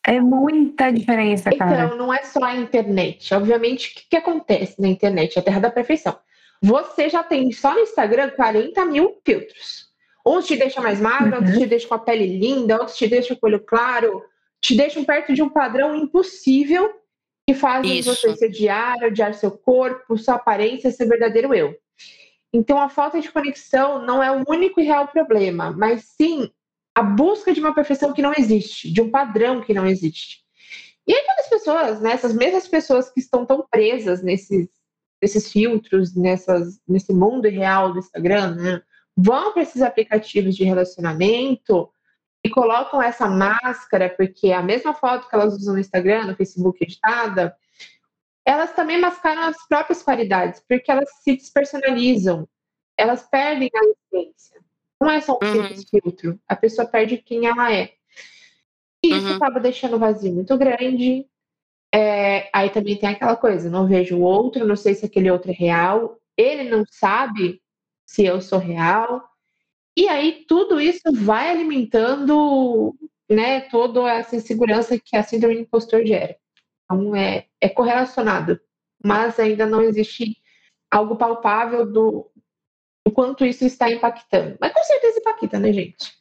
É 0.06 0.20
muita 0.20 0.92
diferença, 0.92 1.56
cara. 1.56 1.86
Então, 1.86 1.98
não 1.98 2.14
é 2.14 2.24
só 2.24 2.44
a 2.44 2.56
internet. 2.56 3.34
Obviamente, 3.34 3.92
o 3.92 3.96
que, 3.96 4.10
que 4.10 4.16
acontece 4.16 4.82
na 4.82 4.88
internet? 4.88 5.38
É 5.38 5.40
a 5.40 5.44
terra 5.44 5.60
da 5.60 5.72
perfeição. 5.72 6.18
Você 6.62 7.10
já 7.10 7.24
tem 7.24 7.52
só 7.52 7.74
no 7.74 7.82
Instagram 7.82 8.32
40 8.32 8.86
mil 8.86 9.20
filtros. 9.26 9.92
Uns 10.26 10.46
te 10.46 10.56
deixam 10.56 10.84
mais 10.84 11.00
magro, 11.00 11.32
uhum. 11.32 11.38
outros 11.38 11.58
te 11.58 11.66
deixam 11.66 11.90
com 11.90 11.96
a 11.96 12.00
pele 12.00 12.38
linda, 12.38 12.78
outros 12.78 12.98
te 12.98 13.08
deixam 13.08 13.36
com 13.36 13.48
o 13.48 13.50
olho 13.50 13.60
claro, 13.60 14.24
te 14.60 14.76
deixam 14.76 15.04
perto 15.04 15.34
de 15.34 15.42
um 15.42 15.50
padrão 15.50 15.96
impossível 15.96 16.94
que 17.48 17.56
fazem 17.56 18.00
Isso. 18.00 18.14
você 18.14 18.36
ser 18.36 18.50
diário, 18.50 19.08
odiar 19.08 19.34
seu 19.34 19.52
corpo, 19.52 20.18
sua 20.18 20.36
aparência, 20.36 20.92
seu 20.92 21.08
verdadeiro 21.08 21.54
eu. 21.54 21.76
Então, 22.54 22.80
a 22.80 22.90
falta 22.90 23.20
de 23.20 23.32
conexão 23.32 24.06
não 24.06 24.22
é 24.22 24.32
o 24.32 24.44
único 24.48 24.80
e 24.80 24.84
real 24.84 25.08
problema, 25.08 25.72
mas 25.72 26.04
sim 26.18 26.52
a 26.94 27.02
busca 27.02 27.54
de 27.54 27.60
uma 27.60 27.74
perfeição 27.74 28.14
que 28.14 28.22
não 28.22 28.34
existe, 28.38 28.92
de 28.92 29.02
um 29.02 29.10
padrão 29.10 29.62
que 29.62 29.74
não 29.74 29.86
existe. 29.86 30.42
E 31.08 31.14
aquelas 31.14 31.50
pessoas, 31.50 32.02
né, 32.02 32.12
essas 32.12 32.34
mesmas 32.34 32.68
pessoas 32.68 33.10
que 33.10 33.20
estão 33.20 33.46
tão 33.46 33.66
presas 33.70 34.22
nesses, 34.22 34.70
nesses 35.22 35.52
filtros, 35.52 36.16
nessas, 36.16 36.80
nesse 36.88 37.14
mundo 37.14 37.48
real 37.48 37.94
do 37.94 38.00
Instagram, 38.00 38.56
né, 38.56 38.82
vão 39.16 39.54
para 39.54 39.64
esses 39.64 39.82
aplicativos 39.82 40.56
de 40.56 40.64
relacionamento 40.64 41.92
e 42.44 42.50
colocam 42.50 43.02
essa 43.02 43.28
máscara, 43.28 44.10
porque 44.10 44.52
a 44.52 44.62
mesma 44.62 44.94
foto 44.94 45.28
que 45.30 45.36
elas 45.36 45.56
usam 45.56 45.76
no 45.76 45.80
Instagram, 45.80 46.28
no 46.28 46.36
Facebook 46.36 46.84
editada, 46.84 47.56
elas 48.46 48.74
também 48.74 49.00
mascaram 49.00 49.44
as 49.44 49.68
próprias 49.68 50.02
qualidades, 50.02 50.64
porque 50.68 50.92
elas 50.92 51.10
se 51.24 51.36
despersonalizam, 51.36 52.48
elas 52.98 53.28
perdem 53.30 53.70
a 53.74 54.18
essência. 54.18 54.62
Não 55.02 55.10
é 55.10 55.20
só 55.20 55.40
um 55.42 55.46
uhum. 55.46 55.84
filtro, 55.90 56.40
a 56.48 56.56
pessoa 56.56 56.88
perde 56.88 57.18
quem 57.18 57.48
ela 57.48 57.74
é. 57.74 57.94
E 59.04 59.10
isso 59.10 59.28
uhum. 59.28 59.36
acaba 59.36 59.60
deixando 59.60 59.96
o 59.96 60.00
vazio 60.00 60.32
muito 60.32 60.56
grande. 60.58 61.26
É, 61.94 62.50
aí 62.54 62.70
também 62.70 62.96
tem 62.96 63.10
aquela 63.10 63.36
coisa, 63.36 63.70
não 63.70 63.88
vejo 63.88 64.18
o 64.18 64.22
outro, 64.22 64.66
não 64.66 64.76
sei 64.76 64.94
se 64.94 65.06
aquele 65.06 65.30
outro 65.30 65.52
é 65.52 65.54
real, 65.54 66.22
ele 66.38 66.70
não 66.70 66.86
sabe 66.90 67.62
se 68.06 68.24
eu 68.24 68.40
sou 68.40 68.60
real. 68.60 69.24
E 69.98 70.08
aí 70.08 70.46
tudo 70.48 70.80
isso 70.80 71.02
vai 71.12 71.50
alimentando 71.50 72.96
né, 73.30 73.62
toda 73.62 74.10
essa 74.10 74.36
insegurança 74.36 75.00
que 75.00 75.18
a 75.18 75.24
síndrome 75.24 75.56
do 75.56 75.62
impostor 75.62 76.06
gera. 76.06 76.38
Então 76.86 77.16
é, 77.16 77.48
é 77.60 77.68
correlacionado, 77.68 78.60
mas 79.04 79.40
ainda 79.40 79.66
não 79.66 79.82
existe 79.82 80.38
algo 80.90 81.16
palpável 81.16 81.92
do, 81.92 82.31
do 83.06 83.14
quanto 83.14 83.46
isso 83.46 83.66
está 83.66 83.90
impactando. 83.90 84.58
Mas 84.60 84.74
com 84.74 84.84
certeza 84.84 85.20
impacta, 85.20 85.60
né, 85.60 85.74
gente? 85.74 86.14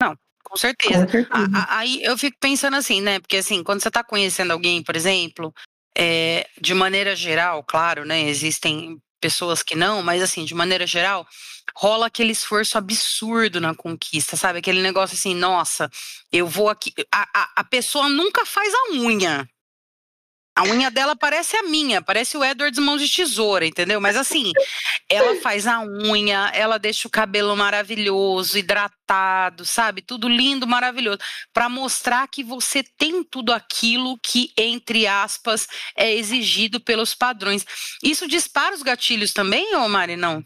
Não, 0.00 0.16
com 0.44 0.56
certeza. 0.56 1.06
Com 1.06 1.12
certeza. 1.12 1.66
Aí 1.68 2.02
eu 2.02 2.16
fico 2.16 2.36
pensando 2.40 2.76
assim, 2.76 3.00
né? 3.00 3.20
Porque 3.20 3.36
assim, 3.36 3.62
quando 3.62 3.80
você 3.80 3.88
está 3.88 4.04
conhecendo 4.04 4.52
alguém, 4.52 4.82
por 4.82 4.96
exemplo, 4.96 5.52
é, 5.96 6.48
de 6.60 6.74
maneira 6.74 7.16
geral, 7.16 7.64
claro, 7.64 8.04
né? 8.04 8.22
Existem 8.22 9.00
pessoas 9.20 9.62
que 9.62 9.74
não, 9.74 10.02
mas 10.02 10.22
assim, 10.22 10.44
de 10.44 10.54
maneira 10.54 10.86
geral, 10.86 11.26
rola 11.76 12.06
aquele 12.06 12.32
esforço 12.32 12.78
absurdo 12.78 13.60
na 13.60 13.74
conquista, 13.74 14.36
sabe? 14.36 14.60
Aquele 14.60 14.80
negócio 14.80 15.16
assim, 15.16 15.34
nossa, 15.34 15.90
eu 16.32 16.46
vou 16.46 16.68
aqui. 16.68 16.92
A, 17.12 17.28
a, 17.34 17.52
a 17.56 17.64
pessoa 17.64 18.08
nunca 18.08 18.46
faz 18.46 18.72
a 18.72 18.92
unha. 18.94 19.48
A 20.58 20.64
unha 20.64 20.90
dela 20.90 21.14
parece 21.14 21.56
a 21.56 21.62
minha, 21.62 22.02
parece 22.02 22.36
o 22.36 22.44
Edward 22.44 22.80
Mãos 22.80 23.00
de 23.00 23.14
Tesoura, 23.14 23.64
entendeu? 23.64 24.00
Mas 24.00 24.16
assim, 24.16 24.50
ela 25.08 25.36
faz 25.36 25.68
a 25.68 25.78
unha, 25.78 26.50
ela 26.52 26.78
deixa 26.78 27.06
o 27.06 27.10
cabelo 27.10 27.56
maravilhoso, 27.56 28.58
hidratado, 28.58 29.64
sabe? 29.64 30.02
Tudo 30.02 30.28
lindo, 30.28 30.66
maravilhoso, 30.66 31.20
para 31.54 31.68
mostrar 31.68 32.26
que 32.26 32.42
você 32.42 32.82
tem 32.82 33.22
tudo 33.22 33.52
aquilo 33.52 34.18
que, 34.20 34.52
entre 34.58 35.06
aspas, 35.06 35.68
é 35.96 36.12
exigido 36.12 36.80
pelos 36.80 37.14
padrões. 37.14 37.64
Isso 38.02 38.26
dispara 38.26 38.74
os 38.74 38.82
gatilhos 38.82 39.32
também, 39.32 39.76
ô 39.76 39.88
Mari, 39.88 40.16
não? 40.16 40.42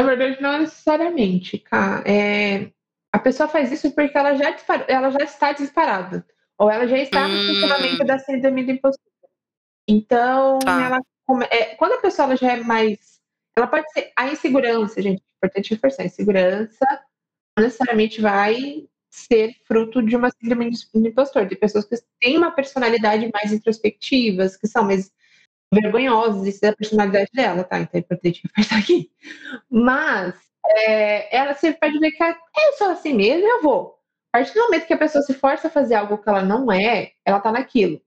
Na 0.00 0.06
verdade, 0.06 0.40
não 0.40 0.60
necessariamente, 0.60 1.58
cara. 1.58 2.04
É... 2.08 2.70
A 3.12 3.18
pessoa 3.18 3.48
faz 3.48 3.72
isso 3.72 3.90
porque 3.96 4.16
ela 4.16 4.36
já, 4.36 4.56
ela 4.86 5.10
já 5.10 5.24
está 5.24 5.52
disparada 5.52 6.24
ou 6.60 6.70
ela 6.70 6.86
já 6.86 6.98
está 6.98 7.26
no 7.26 7.34
hum. 7.34 7.46
funcionamento 7.46 8.04
da 8.04 8.18
síndrome 8.18 8.62
do 8.64 8.72
impostor. 8.72 9.02
Então, 9.88 10.58
tá. 10.58 10.84
ela, 10.84 11.46
é, 11.50 11.74
quando 11.76 11.92
a 11.94 12.00
pessoa 12.02 12.36
já 12.36 12.52
é 12.52 12.56
mais. 12.56 13.18
Ela 13.56 13.66
pode 13.66 13.90
ser. 13.92 14.12
A 14.14 14.30
insegurança, 14.30 15.00
gente, 15.00 15.22
é 15.22 15.36
importante 15.38 15.70
reforçar: 15.74 16.02
a 16.02 16.06
insegurança 16.06 16.86
não 17.56 17.64
necessariamente 17.64 18.20
vai 18.20 18.86
ser 19.10 19.54
fruto 19.66 20.02
de 20.02 20.14
uma 20.14 20.30
síndrome 20.30 20.70
do 20.94 21.08
impostor. 21.08 21.48
Tem 21.48 21.58
pessoas 21.58 21.86
que 21.86 21.96
têm 22.20 22.36
uma 22.36 22.50
personalidade 22.50 23.28
mais 23.32 23.52
introspectivas, 23.52 24.54
que 24.56 24.68
são 24.68 24.84
mais 24.84 25.10
vergonhosas, 25.72 26.46
isso 26.46 26.66
é 26.66 26.68
a 26.68 26.76
personalidade 26.76 27.30
dela, 27.32 27.64
tá? 27.64 27.78
Então 27.78 27.92
é 27.94 28.00
importante 28.00 28.42
reforçar 28.54 28.78
aqui. 28.78 29.10
Mas 29.70 30.34
é, 30.66 31.34
ela 31.34 31.54
sempre 31.54 31.80
pode 31.80 31.98
ver 31.98 32.10
que 32.10 32.22
eu 32.22 32.72
sou 32.76 32.88
assim 32.88 33.14
mesmo, 33.14 33.48
eu 33.48 33.62
vou. 33.62 33.99
A 34.32 34.38
partir 34.38 34.54
do 34.54 34.60
momento 34.60 34.86
que 34.86 34.92
a 34.92 34.98
pessoa 34.98 35.22
se 35.22 35.34
força 35.34 35.68
a 35.68 35.70
fazer 35.70 35.94
algo 35.94 36.18
que 36.18 36.28
ela 36.28 36.42
não 36.42 36.70
é, 36.70 37.12
ela 37.24 37.40
tá 37.40 37.50
naquilo. 37.50 38.00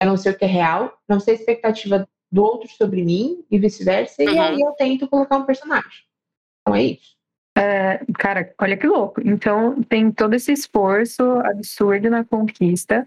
Eu 0.00 0.08
não 0.08 0.16
sei 0.16 0.32
o 0.32 0.38
que 0.38 0.44
é 0.44 0.48
real, 0.48 0.98
não 1.08 1.18
sei 1.18 1.34
a 1.34 1.38
expectativa 1.38 2.06
do 2.30 2.42
outro 2.42 2.68
sobre 2.70 3.02
mim 3.02 3.44
e 3.50 3.58
vice-versa, 3.58 4.22
uhum. 4.22 4.28
e 4.28 4.38
aí 4.38 4.60
eu 4.60 4.72
tento 4.72 5.08
colocar 5.08 5.36
um 5.36 5.46
personagem. 5.46 6.04
Então 6.60 6.74
é 6.74 6.82
isso. 6.82 7.16
É, 7.56 8.04
cara, 8.18 8.52
olha 8.60 8.76
que 8.76 8.86
louco. 8.86 9.22
Então 9.24 9.82
tem 9.84 10.12
todo 10.12 10.34
esse 10.34 10.52
esforço 10.52 11.22
absurdo 11.40 12.10
na 12.10 12.22
conquista. 12.22 13.06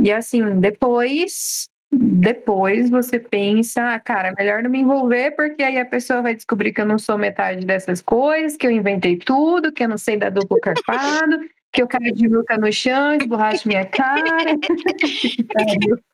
E 0.00 0.12
assim, 0.12 0.60
depois 0.60 1.68
depois 1.90 2.90
você 2.90 3.18
pensa, 3.18 3.94
ah, 3.94 3.98
cara, 3.98 4.34
melhor 4.36 4.62
não 4.62 4.70
me 4.70 4.78
envolver, 4.78 5.30
porque 5.30 5.62
aí 5.62 5.78
a 5.78 5.86
pessoa 5.86 6.20
vai 6.20 6.34
descobrir 6.34 6.72
que 6.72 6.80
eu 6.82 6.86
não 6.86 6.98
sou 6.98 7.16
metade 7.16 7.64
dessas 7.64 8.02
coisas, 8.02 8.58
que 8.58 8.66
eu 8.66 8.70
inventei 8.70 9.16
tudo, 9.16 9.72
que 9.72 9.82
eu 9.82 9.88
não 9.88 9.96
sei 9.96 10.18
dar 10.18 10.30
duplo 10.30 10.60
carpado, 10.60 11.40
que 11.72 11.82
eu 11.82 11.88
caio 11.88 12.14
de 12.14 12.28
boca 12.28 12.56
no 12.56 12.72
chão, 12.72 13.14
esborracho 13.14 13.68
minha 13.68 13.86
cara. 13.86 14.24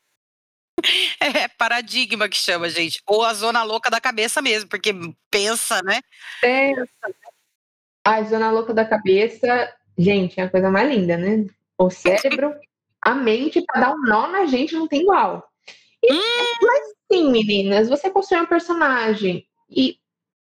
É 1.19 1.47
paradigma 1.47 2.27
que 2.27 2.35
chama, 2.35 2.69
gente. 2.69 3.01
Ou 3.07 3.23
a 3.23 3.33
zona 3.33 3.63
louca 3.63 3.89
da 3.89 4.01
cabeça 4.01 4.41
mesmo, 4.41 4.69
porque 4.69 4.93
pensa, 5.31 5.81
né? 5.81 6.01
Pensa. 6.41 6.87
A 8.03 8.21
zona 8.23 8.51
louca 8.51 8.73
da 8.73 8.85
cabeça, 8.85 9.73
gente, 9.97 10.39
é 10.39 10.43
a 10.43 10.49
coisa 10.49 10.69
mais 10.69 10.93
linda, 10.93 11.17
né? 11.17 11.45
O 11.77 11.89
cérebro, 11.89 12.53
a 13.01 13.15
mente, 13.15 13.63
para 13.63 13.81
dar 13.81 13.93
um 13.93 14.01
nó 14.01 14.27
na 14.27 14.45
gente 14.45 14.75
não 14.75 14.87
tem 14.87 15.01
igual. 15.01 15.49
E, 16.03 16.13
hum. 16.13 16.21
Mas 16.61 16.93
sim, 17.11 17.31
meninas, 17.31 17.89
você 17.89 18.09
constrói 18.09 18.41
um 18.41 18.45
personagem 18.45 19.47
e 19.69 19.97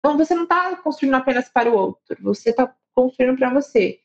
você 0.02 0.34
não 0.34 0.44
está 0.44 0.74
construindo 0.76 1.14
apenas 1.14 1.48
para 1.48 1.70
o 1.70 1.76
outro, 1.76 2.16
você 2.22 2.50
está 2.50 2.74
construindo 2.94 3.36
para 3.36 3.52
você. 3.52 4.01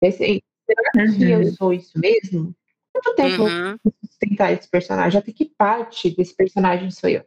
Pensei, 0.00 0.42
será 0.66 1.12
que 1.12 1.24
uhum. 1.24 1.42
eu 1.42 1.52
sou 1.52 1.72
isso 1.72 1.98
mesmo? 1.98 2.54
Quanto 2.92 3.14
tempo 3.14 3.42
uhum. 3.42 3.76
eu 3.84 3.92
sustentar 4.04 4.52
esse 4.52 4.68
personagem? 4.68 5.18
Até 5.18 5.32
que 5.32 5.44
parte 5.44 6.10
desse 6.10 6.34
personagem 6.34 6.90
sou 6.90 7.08
eu? 7.08 7.24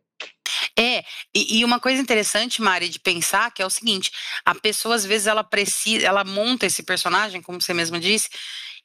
É, 0.78 1.04
e, 1.36 1.60
e, 1.60 1.66
uma 1.66 1.80
coisa 1.80 2.02
interessante, 2.02 2.62
Mari, 2.62 2.90
de 2.90 3.00
pensar 3.00 3.52
que 3.52 3.62
é 3.62 3.66
o 3.66 3.70
seguinte: 3.70 4.12
a 4.44 4.56
pessoa 4.56 4.96
às 4.96 5.06
vezes 5.06 5.28
ela 5.28 5.44
precisa, 5.44 6.06
ela 6.06 6.24
monta 6.24 6.66
esse 6.66 6.84
personagem, 6.84 7.42
como 7.42 7.62
você 7.62 7.74
mesma 7.74 8.00
disse, 8.00 8.30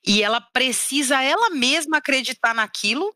e 0.07 0.23
ela 0.23 0.41
precisa 0.41 1.23
ela 1.23 1.51
mesma 1.51 1.99
acreditar 1.99 2.55
naquilo 2.55 3.15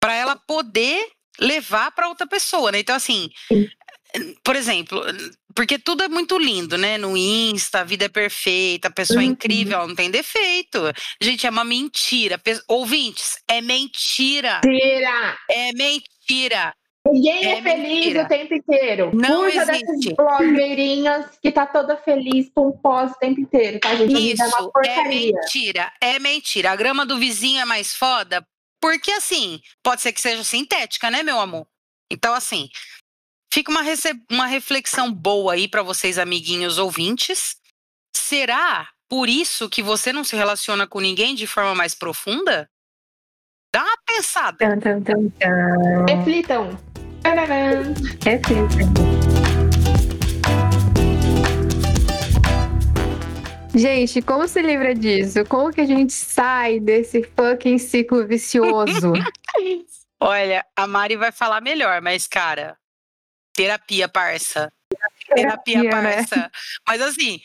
para 0.00 0.14
ela 0.14 0.36
poder 0.36 1.08
levar 1.40 1.92
para 1.92 2.08
outra 2.08 2.26
pessoa, 2.26 2.72
né? 2.72 2.80
Então 2.80 2.96
assim, 2.96 3.30
por 4.42 4.56
exemplo, 4.56 5.02
porque 5.54 5.78
tudo 5.78 6.02
é 6.02 6.08
muito 6.08 6.38
lindo, 6.38 6.76
né? 6.76 6.98
No 6.98 7.16
Insta, 7.16 7.80
a 7.80 7.84
vida 7.84 8.04
é 8.04 8.08
perfeita, 8.08 8.88
a 8.88 8.90
pessoa 8.90 9.20
é 9.20 9.24
uhum. 9.24 9.30
é 9.30 9.32
incrível, 9.32 9.78
ela 9.78 9.88
não 9.88 9.94
tem 9.94 10.10
defeito. 10.10 10.78
Gente, 11.20 11.46
é 11.46 11.50
uma 11.50 11.64
mentira. 11.64 12.40
Ouvintes, 12.68 13.38
é 13.48 13.60
mentira. 13.60 14.60
Mentira! 14.64 15.38
É 15.50 15.72
mentira. 15.72 16.74
Ninguém 17.12 17.46
é, 17.46 17.58
é 17.58 17.62
feliz 17.62 17.88
mentira. 17.88 18.24
o 18.24 18.28
tempo 18.28 18.54
inteiro. 18.54 19.10
Não 19.14 19.44
Fuja 19.44 19.62
existe. 19.62 20.14
blogueirinhas 20.14 21.38
que 21.40 21.52
tá 21.52 21.64
toda 21.64 21.96
feliz, 21.96 22.50
pomposa 22.52 23.12
o 23.12 23.18
tempo 23.18 23.40
inteiro, 23.40 23.78
tá, 23.78 23.94
gente? 23.94 24.32
Isso, 24.32 24.42
é, 24.84 24.88
é 24.88 25.08
mentira. 25.08 25.92
É 26.00 26.18
mentira. 26.18 26.70
A 26.72 26.76
grama 26.76 27.06
do 27.06 27.18
vizinho 27.18 27.60
é 27.60 27.64
mais 27.64 27.94
foda 27.94 28.44
porque, 28.80 29.10
assim, 29.12 29.60
pode 29.82 30.02
ser 30.02 30.12
que 30.12 30.20
seja 30.20 30.44
sintética, 30.44 31.10
né, 31.10 31.22
meu 31.22 31.40
amor? 31.40 31.66
Então, 32.10 32.34
assim, 32.34 32.68
fica 33.52 33.70
uma, 33.70 33.82
uma 34.30 34.46
reflexão 34.46 35.12
boa 35.12 35.54
aí 35.54 35.68
para 35.68 35.82
vocês, 35.82 36.18
amiguinhos 36.18 36.78
ouvintes. 36.78 37.56
Será 38.14 38.88
por 39.08 39.28
isso 39.28 39.68
que 39.68 39.82
você 39.82 40.12
não 40.12 40.24
se 40.24 40.36
relaciona 40.36 40.86
com 40.86 41.00
ninguém 41.00 41.34
de 41.34 41.46
forma 41.46 41.74
mais 41.74 41.94
profunda? 41.94 42.68
Dá 43.72 43.82
uma 43.82 43.96
pensada. 44.06 44.66
Reflitam. 46.08 46.78
Reflitam. 48.24 48.96
Gente, 53.74 54.22
como 54.22 54.48
se 54.48 54.62
livra 54.62 54.94
disso? 54.94 55.44
Como 55.44 55.70
que 55.70 55.82
a 55.82 55.86
gente 55.86 56.12
sai 56.14 56.80
desse 56.80 57.22
fucking 57.36 57.76
ciclo 57.78 58.26
vicioso? 58.26 59.12
Olha, 60.18 60.64
a 60.74 60.86
Mari 60.86 61.16
vai 61.16 61.30
falar 61.30 61.60
melhor, 61.60 62.00
mas, 62.00 62.26
cara, 62.26 62.78
terapia, 63.56 64.08
parça. 64.08 64.72
Terapia, 64.88 65.34
terapia 65.34 65.82
né? 65.82 65.90
parça. 65.90 66.36
Né? 66.36 66.50
Mas, 66.86 67.00
assim, 67.02 67.40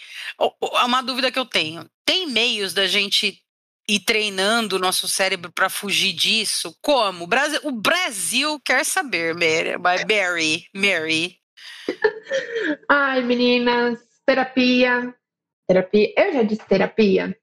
uma 0.85 1.01
dúvida 1.01 1.31
que 1.31 1.39
eu 1.39 1.45
tenho: 1.45 1.89
tem 2.05 2.27
meios 2.27 2.73
da 2.73 2.85
gente 2.85 3.41
ir 3.89 3.99
treinando 4.01 4.75
o 4.75 4.79
nosso 4.79 5.07
cérebro 5.07 5.51
para 5.51 5.69
fugir 5.69 6.13
disso? 6.13 6.75
Como? 6.81 7.23
O 7.23 7.27
Brasil, 7.27 7.59
o 7.63 7.71
Brasil 7.71 8.59
quer 8.63 8.85
saber, 8.85 9.33
Mary. 9.33 9.77
Mary. 10.07 10.65
Mary. 10.75 11.37
Ai, 12.87 13.21
meninas, 13.23 13.99
terapia, 14.25 15.13
Terapia. 15.71 16.13
Eu 16.17 16.33
já 16.33 16.43
disse 16.43 16.67
terapia. 16.67 17.37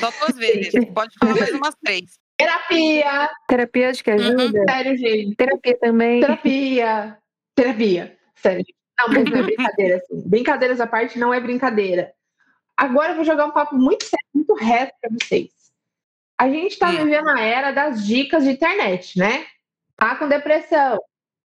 Só 0.00 0.10
duas 0.10 0.36
vezes. 0.38 0.72
Pode 0.94 1.14
falar 1.18 1.34
mais 1.34 1.50
umas 1.50 1.74
três. 1.84 2.18
Terapia. 2.38 3.30
Terapia 3.46 3.90
acho 3.90 4.02
que 4.02 4.10
ajuda. 4.10 4.44
Uhum. 4.44 4.64
Sério, 4.66 4.96
gente. 4.96 5.36
Terapia 5.36 5.78
também. 5.78 6.20
Terapia. 6.20 7.18
Terapia. 7.54 8.16
Sério. 8.34 8.64
Não, 8.98 9.08
mas 9.08 9.24
não 9.24 9.38
é 9.38 9.42
brincadeira, 9.42 9.96
assim. 9.96 10.28
Brincadeiras 10.28 10.80
à 10.80 10.86
parte, 10.86 11.18
não 11.18 11.34
é 11.34 11.40
brincadeira. 11.40 12.12
Agora 12.76 13.12
eu 13.12 13.16
vou 13.16 13.24
jogar 13.24 13.46
um 13.46 13.52
papo 13.52 13.76
muito 13.76 14.04
sério, 14.04 14.26
muito 14.34 14.54
reto 14.54 14.92
para 15.00 15.10
vocês. 15.10 15.50
A 16.38 16.48
gente 16.48 16.78
tá 16.78 16.92
é. 16.92 16.96
vivendo 16.96 17.28
a 17.28 17.40
era 17.40 17.72
das 17.72 18.04
dicas 18.04 18.44
de 18.44 18.50
internet, 18.50 19.18
né? 19.18 19.46
Tá 19.96 20.16
com 20.16 20.28
depressão. 20.28 21.00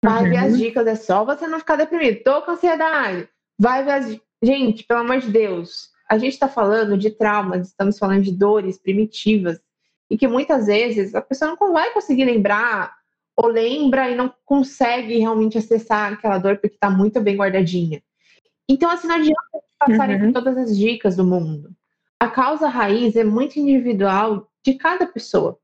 Vai 0.03 0.23
uhum. 0.23 0.29
ver 0.29 0.37
as 0.37 0.57
dicas, 0.57 0.87
é 0.87 0.95
só 0.95 1.25
você 1.25 1.47
não 1.47 1.59
ficar 1.59 1.75
deprimido. 1.75 2.23
Tô 2.23 2.41
com 2.41 2.51
ansiedade. 2.51 3.27
Vai 3.59 3.83
ver 3.83 3.91
as 3.91 4.19
Gente, 4.41 4.83
pelo 4.83 4.99
amor 4.99 5.19
de 5.19 5.31
Deus, 5.31 5.89
a 6.07 6.17
gente 6.17 6.33
está 6.33 6.47
falando 6.47 6.97
de 6.97 7.09
traumas, 7.09 7.69
estamos 7.69 7.97
falando 7.97 8.21
de 8.21 8.31
dores 8.31 8.77
primitivas 8.77 9.59
e 10.09 10.17
que 10.17 10.27
muitas 10.27 10.67
vezes 10.67 11.15
a 11.15 11.21
pessoa 11.21 11.55
não 11.59 11.73
vai 11.73 11.91
conseguir 11.91 12.25
lembrar 12.25 12.95
ou 13.37 13.47
lembra 13.47 14.09
e 14.09 14.15
não 14.15 14.33
consegue 14.43 15.19
realmente 15.19 15.59
acessar 15.59 16.13
aquela 16.13 16.39
dor 16.39 16.57
porque 16.57 16.75
está 16.75 16.89
muito 16.89 17.21
bem 17.21 17.37
guardadinha. 17.37 18.01
Então, 18.67 18.89
assim, 18.89 19.07
não 19.07 19.15
adianta 19.15 19.39
passarem 19.79 20.21
uhum. 20.21 20.33
todas 20.33 20.57
as 20.57 20.75
dicas 20.75 21.15
do 21.15 21.23
mundo. 21.23 21.69
A 22.19 22.27
causa 22.27 22.67
raiz 22.67 23.15
é 23.15 23.23
muito 23.23 23.59
individual 23.59 24.51
de 24.65 24.73
cada 24.73 25.05
pessoa. 25.05 25.59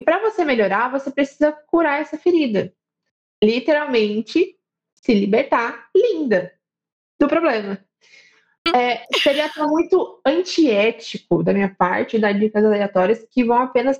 E 0.00 0.04
para 0.04 0.20
você 0.20 0.44
melhorar, 0.44 0.90
você 0.90 1.10
precisa 1.10 1.52
curar 1.52 2.00
essa 2.00 2.18
ferida. 2.18 2.74
Literalmente, 3.42 4.58
se 4.94 5.14
libertar 5.14 5.88
linda 5.94 6.52
do 7.18 7.28
problema. 7.28 7.78
É, 8.74 9.04
seria 9.22 9.48
muito 9.58 10.20
antiético 10.26 11.40
da 11.42 11.52
minha 11.52 11.72
parte 11.72 12.18
dar 12.18 12.32
dicas 12.32 12.64
aleatórias 12.64 13.24
que 13.30 13.44
vão 13.44 13.58
apenas 13.58 13.96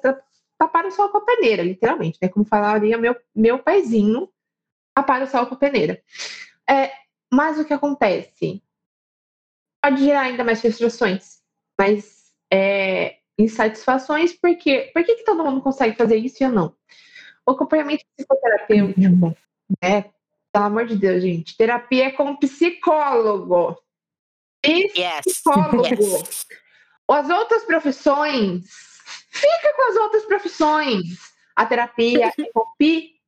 tapar 0.58 0.84
o 0.86 0.90
sol 0.90 1.08
com 1.10 1.18
a 1.18 1.24
peneira, 1.24 1.62
literalmente, 1.62 2.18
né? 2.20 2.28
Como 2.28 2.44
falaria 2.44 2.96
meu, 2.98 3.16
meu 3.34 3.58
paizinho, 3.58 4.28
tapar 4.94 5.22
o 5.22 5.26
sol 5.26 5.46
com 5.46 5.54
a 5.54 5.58
peneira. 5.58 6.02
É, 6.68 6.92
mas 7.32 7.58
o 7.58 7.64
que 7.64 7.72
acontece? 7.72 8.62
Pode 9.82 10.04
gerar 10.04 10.22
ainda 10.22 10.44
mais 10.44 10.60
frustrações, 10.60 11.40
mais 11.78 12.32
é, 12.52 13.18
insatisfações, 13.38 14.32
porque 14.32 14.90
por 14.92 15.04
que, 15.04 15.16
que 15.16 15.24
todo 15.24 15.44
mundo 15.44 15.60
consegue 15.60 15.96
fazer 15.96 16.16
isso 16.16 16.42
e 16.42 16.46
eu 16.46 16.50
não? 16.50 16.74
O 17.46 17.52
acompanhamento 17.52 18.04
psicoterapêutico, 18.16 19.36
né? 19.82 20.10
Pelo 20.52 20.64
amor 20.64 20.86
de 20.86 20.96
Deus, 20.96 21.22
gente. 21.22 21.56
Terapia 21.56 22.06
é 22.06 22.10
com 22.10 22.34
psicólogo 22.36 23.76
psicólogo. 24.66 25.86
Yes. 25.86 26.46
As 27.08 27.30
outras 27.30 27.64
profissões, 27.64 28.64
fica 29.36 29.74
com 29.74 29.90
as 29.90 29.96
outras 29.96 30.24
profissões. 30.24 31.18
A 31.54 31.64
terapia 31.64 32.26
é 32.26 32.32
com 32.52 32.64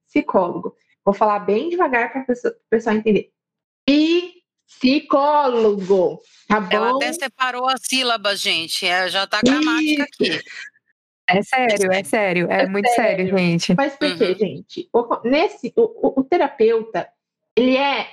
psicólogo. 0.07 0.77
Vou 1.05 1.14
falar 1.14 1.40
bem 1.40 1.71
devagar 1.71 2.12
para 2.12 2.23
o 2.23 2.53
pessoal 2.68 2.97
entender. 2.97 3.31
Psicólogo, 4.66 6.21
tá 6.47 6.61
bom? 6.61 6.77
Ela 6.77 6.97
até 6.97 7.12
separou 7.14 7.66
as 7.68 7.81
sílabas, 7.83 8.40
gente. 8.40 8.87
É, 8.87 9.09
já 9.09 9.27
tá 9.27 9.40
gramática 9.42 10.05
aqui. 10.05 10.40
É 11.31 11.42
sério, 11.42 11.92
é 11.92 12.05
sério, 12.05 12.51
é, 12.51 12.62
é 12.62 12.66
muito 12.66 12.88
sério. 12.90 13.27
sério. 13.27 13.38
gente. 13.38 13.75
Mas 13.75 13.97
por 13.97 14.16
quê, 14.16 14.25
uhum. 14.25 14.35
gente? 14.35 14.88
O, 14.92 15.29
nesse, 15.29 15.73
o, 15.77 15.83
o, 15.83 16.21
o 16.21 16.25
terapeuta, 16.25 17.09
ele 17.57 17.77
é 17.77 18.09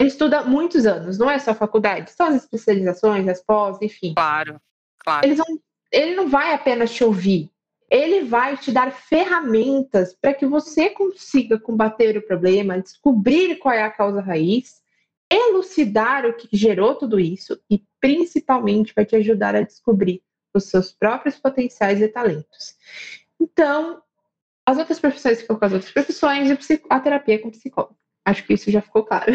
ele 0.00 0.08
estuda 0.08 0.42
muitos 0.44 0.86
anos, 0.86 1.18
não 1.18 1.28
é 1.28 1.38
só 1.40 1.52
faculdade, 1.54 2.12
são 2.12 2.28
as 2.28 2.36
especializações, 2.36 3.26
as 3.26 3.42
pós, 3.42 3.78
enfim. 3.82 4.14
Claro, 4.14 4.60
claro. 4.98 5.26
Eles 5.26 5.38
não, 5.38 5.46
ele 5.92 6.14
não 6.14 6.28
vai 6.28 6.52
apenas 6.52 6.92
te 6.92 7.02
ouvir, 7.04 7.50
ele 7.90 8.22
vai 8.24 8.56
te 8.56 8.70
dar 8.70 8.92
ferramentas 8.92 10.14
para 10.14 10.34
que 10.34 10.46
você 10.46 10.90
consiga 10.90 11.58
combater 11.58 12.16
o 12.16 12.26
problema, 12.26 12.80
descobrir 12.80 13.56
qual 13.56 13.74
é 13.74 13.82
a 13.82 13.90
causa 13.90 14.20
raiz, 14.20 14.82
elucidar 15.30 16.26
o 16.26 16.34
que 16.34 16.48
gerou 16.52 16.94
tudo 16.94 17.18
isso 17.18 17.58
e, 17.70 17.82
principalmente, 18.00 18.92
vai 18.94 19.04
te 19.04 19.16
ajudar 19.16 19.54
a 19.54 19.62
descobrir 19.62 20.22
os 20.54 20.64
seus 20.64 20.92
próprios 20.92 21.36
potenciais 21.38 22.00
e 22.00 22.08
talentos. 22.08 22.76
Então, 23.40 24.02
as 24.66 24.76
outras 24.76 25.00
profissões 25.00 25.40
ficam 25.40 25.58
com 25.58 25.64
as 25.64 25.72
outras 25.72 25.92
profissões 25.92 26.50
e 26.50 26.82
a 26.90 27.00
terapia 27.00 27.38
com 27.38 27.50
psicólogo. 27.50 27.96
Acho 28.24 28.44
que 28.44 28.54
isso 28.54 28.70
já 28.70 28.82
ficou 28.82 29.04
claro. 29.04 29.32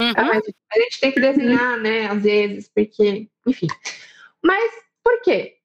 Uhum. 0.00 0.12
A 0.16 0.78
gente 0.78 1.00
tem 1.00 1.12
que 1.12 1.20
desenhar, 1.20 1.78
né, 1.78 2.06
às 2.06 2.22
vezes, 2.22 2.70
porque, 2.72 3.28
enfim. 3.46 3.66
Mas 4.42 4.72
por 5.02 5.20
quê? 5.22 5.57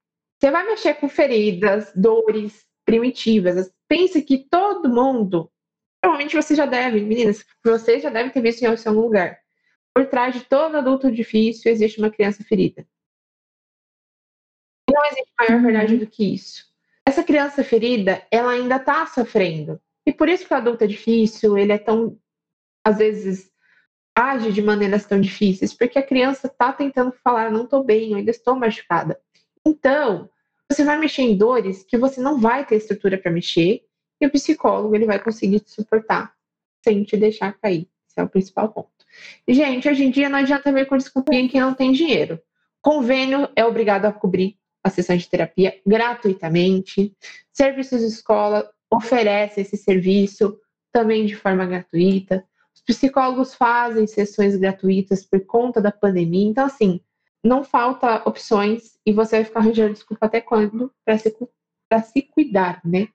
Você 0.43 0.51
vai 0.51 0.65
mexer 0.65 0.95
com 0.95 1.07
feridas, 1.07 1.89
dores 1.95 2.67
primitivas. 2.85 3.71
Pense 3.87 4.21
que 4.21 4.39
todo 4.49 4.89
mundo, 4.89 5.49
provavelmente 6.01 6.35
você 6.35 6.53
já 6.53 6.65
deve, 6.65 6.99
meninas, 6.99 7.45
você 7.63 7.97
já 8.01 8.09
deve 8.09 8.29
ter 8.31 8.41
visto 8.41 8.61
em 8.61 8.65
algum 8.65 8.99
lugar. 8.99 9.39
Por 9.95 10.05
trás 10.07 10.35
de 10.35 10.43
todo 10.43 10.75
adulto 10.75 11.09
difícil 11.09 11.71
existe 11.71 11.97
uma 11.97 12.11
criança 12.11 12.43
ferida. 12.43 12.85
Não 14.91 15.05
existe 15.05 15.31
maior 15.39 15.55
uhum. 15.55 15.63
verdade 15.63 15.97
do 15.97 16.07
que 16.07 16.33
isso. 16.33 16.65
Essa 17.07 17.23
criança 17.23 17.63
ferida, 17.63 18.27
ela 18.29 18.51
ainda 18.51 18.75
está 18.75 19.05
sofrendo. 19.05 19.79
E 20.05 20.11
por 20.11 20.27
isso 20.27 20.45
que 20.45 20.53
o 20.53 20.57
adulto 20.57 20.83
é 20.83 20.87
difícil, 20.87 21.57
ele 21.57 21.71
é 21.71 21.77
tão, 21.77 22.19
às 22.83 22.97
vezes, 22.97 23.49
age 24.13 24.51
de 24.51 24.61
maneiras 24.61 25.05
tão 25.05 25.21
difíceis, 25.21 25.73
porque 25.73 25.97
a 25.97 26.05
criança 26.05 26.47
está 26.47 26.73
tentando 26.73 27.13
falar, 27.23 27.49
não 27.49 27.63
estou 27.63 27.81
bem, 27.81 28.11
eu 28.11 28.17
ainda 28.17 28.31
estou 28.31 28.57
machucada. 28.57 29.17
Então, 29.65 30.29
você 30.73 30.83
vai 30.83 30.97
mexer 30.97 31.21
em 31.21 31.37
dores 31.37 31.83
que 31.83 31.97
você 31.97 32.21
não 32.21 32.39
vai 32.39 32.65
ter 32.65 32.75
estrutura 32.75 33.17
para 33.17 33.31
mexer, 33.31 33.83
e 34.19 34.25
o 34.25 34.31
psicólogo 34.31 34.95
ele 34.95 35.05
vai 35.05 35.19
conseguir 35.19 35.59
te 35.59 35.71
suportar 35.71 36.33
sem 36.83 37.03
te 37.03 37.17
deixar 37.17 37.53
cair. 37.59 37.87
Esse 38.07 38.19
é 38.19 38.23
o 38.23 38.29
principal 38.29 38.69
ponto. 38.69 38.89
Gente, 39.47 39.87
hoje 39.87 40.03
em 40.05 40.11
dia 40.11 40.29
não 40.29 40.39
adianta 40.39 40.71
ver 40.71 40.85
com 40.85 40.97
desculpinha 40.97 41.41
em 41.41 41.47
quem 41.47 41.61
não 41.61 41.73
tem 41.73 41.91
dinheiro. 41.91 42.39
Convênio 42.81 43.49
é 43.55 43.63
obrigado 43.63 44.05
a 44.05 44.11
cobrir 44.11 44.57
a 44.83 44.89
sessão 44.89 45.15
de 45.15 45.29
terapia 45.29 45.79
gratuitamente. 45.85 47.15
Serviços 47.51 48.01
de 48.01 48.07
escola 48.07 48.69
oferece 48.91 49.61
esse 49.61 49.77
serviço 49.77 50.59
também 50.91 51.25
de 51.25 51.35
forma 51.35 51.65
gratuita 51.65 52.43
psicólogos 52.85 53.55
fazem 53.55 54.05
sessões 54.05 54.55
gratuitas 54.55 55.25
por 55.25 55.45
conta 55.45 55.81
da 55.81 55.91
pandemia. 55.91 56.49
Então, 56.49 56.65
assim, 56.65 56.99
não 57.43 57.63
falta 57.63 58.27
opções 58.27 58.97
e 59.05 59.11
você 59.11 59.37
vai 59.37 59.45
ficar 59.45 59.59
arranjando 59.59 59.93
desculpa 59.93 60.25
até 60.25 60.39
quando 60.39 60.91
para 61.05 61.17
se, 61.17 61.35
se 62.05 62.21
cuidar, 62.23 62.81
né? 62.85 63.07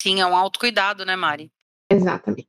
Sim, 0.00 0.20
é 0.20 0.26
um 0.26 0.36
autocuidado, 0.36 1.04
né, 1.04 1.16
Mari? 1.16 1.50
Exatamente. 1.90 2.48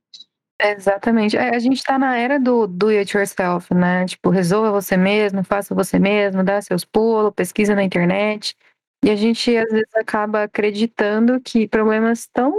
Exatamente. 0.60 1.36
É, 1.36 1.54
a 1.54 1.58
gente 1.58 1.76
está 1.76 1.98
na 1.98 2.16
era 2.16 2.38
do 2.38 2.66
do 2.66 2.88
it 2.88 3.16
yourself, 3.16 3.72
né? 3.72 4.04
Tipo, 4.06 4.28
resolva 4.28 4.72
você 4.72 4.96
mesmo, 4.96 5.44
faça 5.44 5.74
você 5.74 5.98
mesmo, 5.98 6.42
dá 6.42 6.60
seus 6.60 6.84
pulos, 6.84 7.32
pesquisa 7.34 7.74
na 7.74 7.84
internet. 7.84 8.56
E 9.04 9.10
a 9.10 9.16
gente 9.16 9.56
às 9.56 9.70
vezes 9.70 9.94
acaba 9.94 10.42
acreditando 10.44 11.40
que 11.40 11.68
problemas 11.68 12.26
tão 12.26 12.52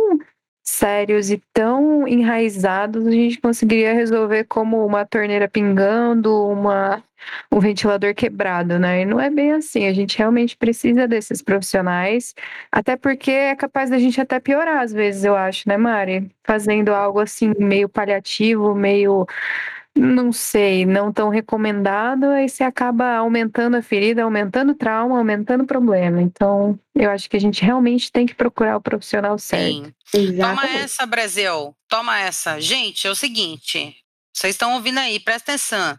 sérios 0.69 1.31
e 1.31 1.41
tão 1.53 2.07
enraizados, 2.07 3.05
a 3.07 3.11
gente 3.11 3.39
conseguiria 3.41 3.93
resolver 3.93 4.45
como 4.45 4.85
uma 4.85 5.05
torneira 5.05 5.47
pingando, 5.47 6.33
uma, 6.47 7.03
um 7.51 7.59
ventilador 7.59 8.13
quebrado, 8.13 8.79
né? 8.79 9.01
E 9.01 9.05
não 9.05 9.19
é 9.19 9.29
bem 9.29 9.51
assim. 9.53 9.87
A 9.87 9.93
gente 9.93 10.17
realmente 10.17 10.55
precisa 10.55 11.07
desses 11.07 11.41
profissionais, 11.41 12.35
até 12.71 12.95
porque 12.95 13.31
é 13.31 13.55
capaz 13.55 13.89
da 13.89 13.97
gente 13.97 14.21
até 14.21 14.39
piorar 14.39 14.81
às 14.81 14.93
vezes, 14.93 15.23
eu 15.25 15.35
acho, 15.35 15.67
né, 15.67 15.77
Mari? 15.77 16.31
Fazendo 16.43 16.93
algo 16.93 17.19
assim 17.19 17.53
meio 17.57 17.89
paliativo, 17.89 18.73
meio 18.75 19.27
não 19.97 20.31
sei, 20.31 20.85
não 20.85 21.11
tão 21.11 21.29
recomendado, 21.29 22.25
aí 22.25 22.47
você 22.47 22.63
acaba 22.63 23.17
aumentando 23.17 23.75
a 23.75 23.81
ferida, 23.81 24.23
aumentando 24.23 24.71
o 24.71 24.75
trauma, 24.75 25.17
aumentando 25.17 25.63
o 25.63 25.67
problema. 25.67 26.21
Então, 26.21 26.79
eu 26.95 27.09
acho 27.09 27.29
que 27.29 27.35
a 27.35 27.39
gente 27.39 27.63
realmente 27.63 28.11
tem 28.11 28.25
que 28.25 28.35
procurar 28.35 28.77
o 28.77 28.81
profissional 28.81 29.37
certo. 29.37 29.93
Sim. 30.05 30.37
Toma 30.37 30.65
essa, 30.69 31.05
Brasil. 31.05 31.75
Toma 31.87 32.19
essa. 32.19 32.59
Gente, 32.59 33.07
é 33.07 33.09
o 33.09 33.15
seguinte. 33.15 33.95
Vocês 34.33 34.55
estão 34.55 34.75
ouvindo 34.75 34.99
aí, 34.99 35.19
presta 35.19 35.51
atenção. 35.51 35.97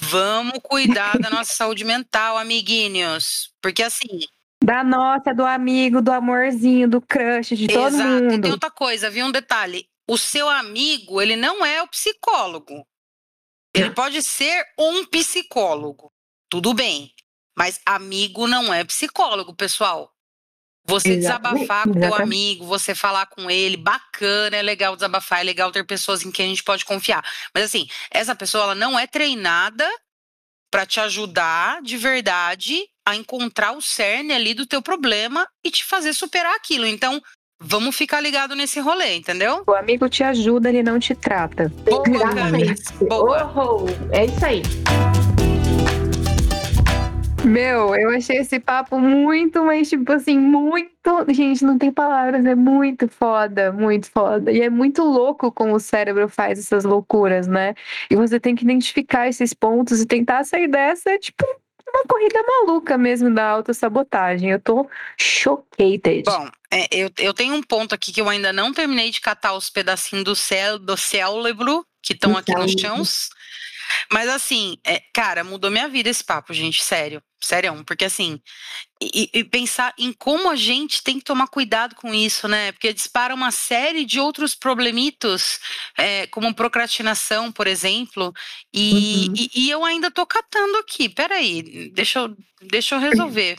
Vamos 0.00 0.60
cuidar 0.62 1.18
da 1.18 1.28
nossa 1.28 1.52
saúde 1.54 1.84
mental, 1.84 2.38
amiguinhos. 2.38 3.50
Porque 3.60 3.82
assim. 3.82 4.20
Da 4.62 4.82
nossa, 4.82 5.32
do 5.34 5.44
amigo, 5.44 6.02
do 6.02 6.12
amorzinho, 6.12 6.88
do 6.88 7.00
crush, 7.00 7.56
de 7.56 7.68
todo 7.68 7.94
Exato. 7.94 8.08
mundo. 8.08 8.34
E 8.34 8.40
tem 8.40 8.50
outra 8.50 8.70
coisa, 8.70 9.10
viu? 9.10 9.26
Um 9.26 9.30
detalhe. 9.30 9.86
O 10.08 10.16
seu 10.16 10.48
amigo, 10.48 11.20
ele 11.20 11.36
não 11.36 11.64
é 11.64 11.82
o 11.82 11.88
psicólogo. 11.88 12.84
Ele 13.74 13.90
pode 13.90 14.22
ser 14.22 14.64
um 14.78 15.04
psicólogo, 15.04 16.10
tudo 16.50 16.72
bem. 16.74 17.12
Mas 17.56 17.80
amigo 17.84 18.46
não 18.46 18.72
é 18.72 18.84
psicólogo, 18.84 19.54
pessoal. 19.54 20.12
Você 20.86 21.10
Exatamente. 21.10 21.66
desabafar 21.66 21.84
com 21.84 21.90
Exatamente. 21.90 22.16
teu 22.16 22.24
amigo, 22.24 22.64
você 22.64 22.94
falar 22.94 23.26
com 23.26 23.50
ele, 23.50 23.76
bacana, 23.76 24.56
é 24.56 24.62
legal 24.62 24.96
desabafar, 24.96 25.40
é 25.40 25.44
legal 25.44 25.70
ter 25.70 25.84
pessoas 25.84 26.24
em 26.24 26.30
quem 26.30 26.46
a 26.46 26.48
gente 26.48 26.64
pode 26.64 26.84
confiar. 26.84 27.22
Mas 27.52 27.64
assim, 27.64 27.86
essa 28.10 28.34
pessoa 28.34 28.64
ela 28.64 28.74
não 28.74 28.98
é 28.98 29.06
treinada 29.06 29.86
para 30.70 30.86
te 30.86 31.00
ajudar 31.00 31.82
de 31.82 31.96
verdade 31.96 32.88
a 33.06 33.16
encontrar 33.16 33.72
o 33.72 33.82
cerne 33.82 34.32
ali 34.32 34.54
do 34.54 34.66
teu 34.66 34.80
problema 34.80 35.46
e 35.64 35.70
te 35.70 35.84
fazer 35.84 36.12
superar 36.12 36.54
aquilo. 36.54 36.86
Então, 36.86 37.22
Vamos 37.60 37.96
ficar 37.96 38.20
ligado 38.20 38.54
nesse 38.54 38.78
rolê, 38.78 39.16
entendeu? 39.16 39.64
O 39.66 39.72
amigo 39.72 40.08
te 40.08 40.22
ajuda, 40.22 40.68
ele 40.68 40.80
não 40.80 41.00
te 41.00 41.12
trata. 41.12 41.72
Boa, 41.84 42.04
Boa. 43.08 43.52
Oh, 43.56 43.86
é 44.12 44.26
isso 44.26 44.46
aí. 44.46 44.62
Meu, 47.44 47.96
eu 47.96 48.10
achei 48.10 48.38
esse 48.38 48.60
papo 48.60 49.00
muito, 49.00 49.64
mas 49.64 49.88
tipo 49.88 50.12
assim, 50.12 50.38
muito. 50.38 50.88
Gente, 51.30 51.64
não 51.64 51.76
tem 51.76 51.90
palavras, 51.90 52.46
é 52.46 52.54
muito 52.54 53.08
foda, 53.08 53.72
muito 53.72 54.08
foda. 54.08 54.52
E 54.52 54.60
é 54.60 54.70
muito 54.70 55.02
louco 55.02 55.50
como 55.50 55.74
o 55.74 55.80
cérebro 55.80 56.28
faz 56.28 56.60
essas 56.60 56.84
loucuras, 56.84 57.48
né? 57.48 57.74
E 58.08 58.14
você 58.14 58.38
tem 58.38 58.54
que 58.54 58.62
identificar 58.62 59.28
esses 59.28 59.52
pontos 59.52 60.00
e 60.00 60.06
tentar 60.06 60.44
sair 60.44 60.68
dessa, 60.68 61.18
tipo, 61.18 61.44
uma 61.92 62.04
corrida 62.04 62.40
maluca 62.42 62.98
mesmo 62.98 63.34
da 63.34 63.48
autossabotagem. 63.48 64.50
Eu 64.50 64.60
tô 64.60 64.88
chocated. 65.18 66.24
Bom, 66.24 66.48
é, 66.70 66.86
eu, 66.90 67.10
eu 67.18 67.34
tenho 67.34 67.54
um 67.54 67.62
ponto 67.62 67.94
aqui 67.94 68.12
que 68.12 68.20
eu 68.20 68.28
ainda 68.28 68.52
não 68.52 68.72
terminei 68.72 69.10
de 69.10 69.20
catar 69.20 69.54
os 69.54 69.70
pedacinhos 69.70 70.24
do, 70.24 70.36
céu, 70.36 70.78
do 70.78 70.96
cérebro 70.96 71.86
que 72.02 72.12
estão 72.12 72.36
aqui 72.36 72.54
nos 72.54 72.72
chãos. 72.72 73.30
Mas 74.12 74.28
assim, 74.28 74.76
é, 74.84 75.02
cara, 75.12 75.44
mudou 75.44 75.70
minha 75.70 75.88
vida 75.88 76.08
esse 76.08 76.24
papo, 76.24 76.52
gente, 76.52 76.82
sério. 76.82 77.22
Sério, 77.40 77.84
porque 77.86 78.04
assim, 78.04 78.40
e, 79.00 79.30
e, 79.32 79.44
pensar 79.44 79.94
em 79.96 80.12
como 80.12 80.50
a 80.50 80.56
gente 80.56 81.04
tem 81.04 81.18
que 81.18 81.24
tomar 81.24 81.46
cuidado 81.46 81.94
com 81.94 82.12
isso, 82.12 82.48
né? 82.48 82.72
Porque 82.72 82.92
dispara 82.92 83.32
uma 83.32 83.52
série 83.52 84.04
de 84.04 84.18
outros 84.18 84.56
problemitos, 84.56 85.60
é, 85.96 86.26
como 86.26 86.52
procrastinação, 86.52 87.52
por 87.52 87.68
exemplo, 87.68 88.32
e, 88.74 89.28
uhum. 89.28 89.34
e, 89.36 89.50
e, 89.54 89.70
eu 89.70 89.84
ainda 89.84 90.10
tô 90.10 90.26
catando 90.26 90.78
aqui. 90.78 91.08
Peraí, 91.08 91.90
deixa 91.94 92.18
eu, 92.18 92.36
deixa 92.60 92.96
eu 92.96 93.00
resolver. 93.00 93.58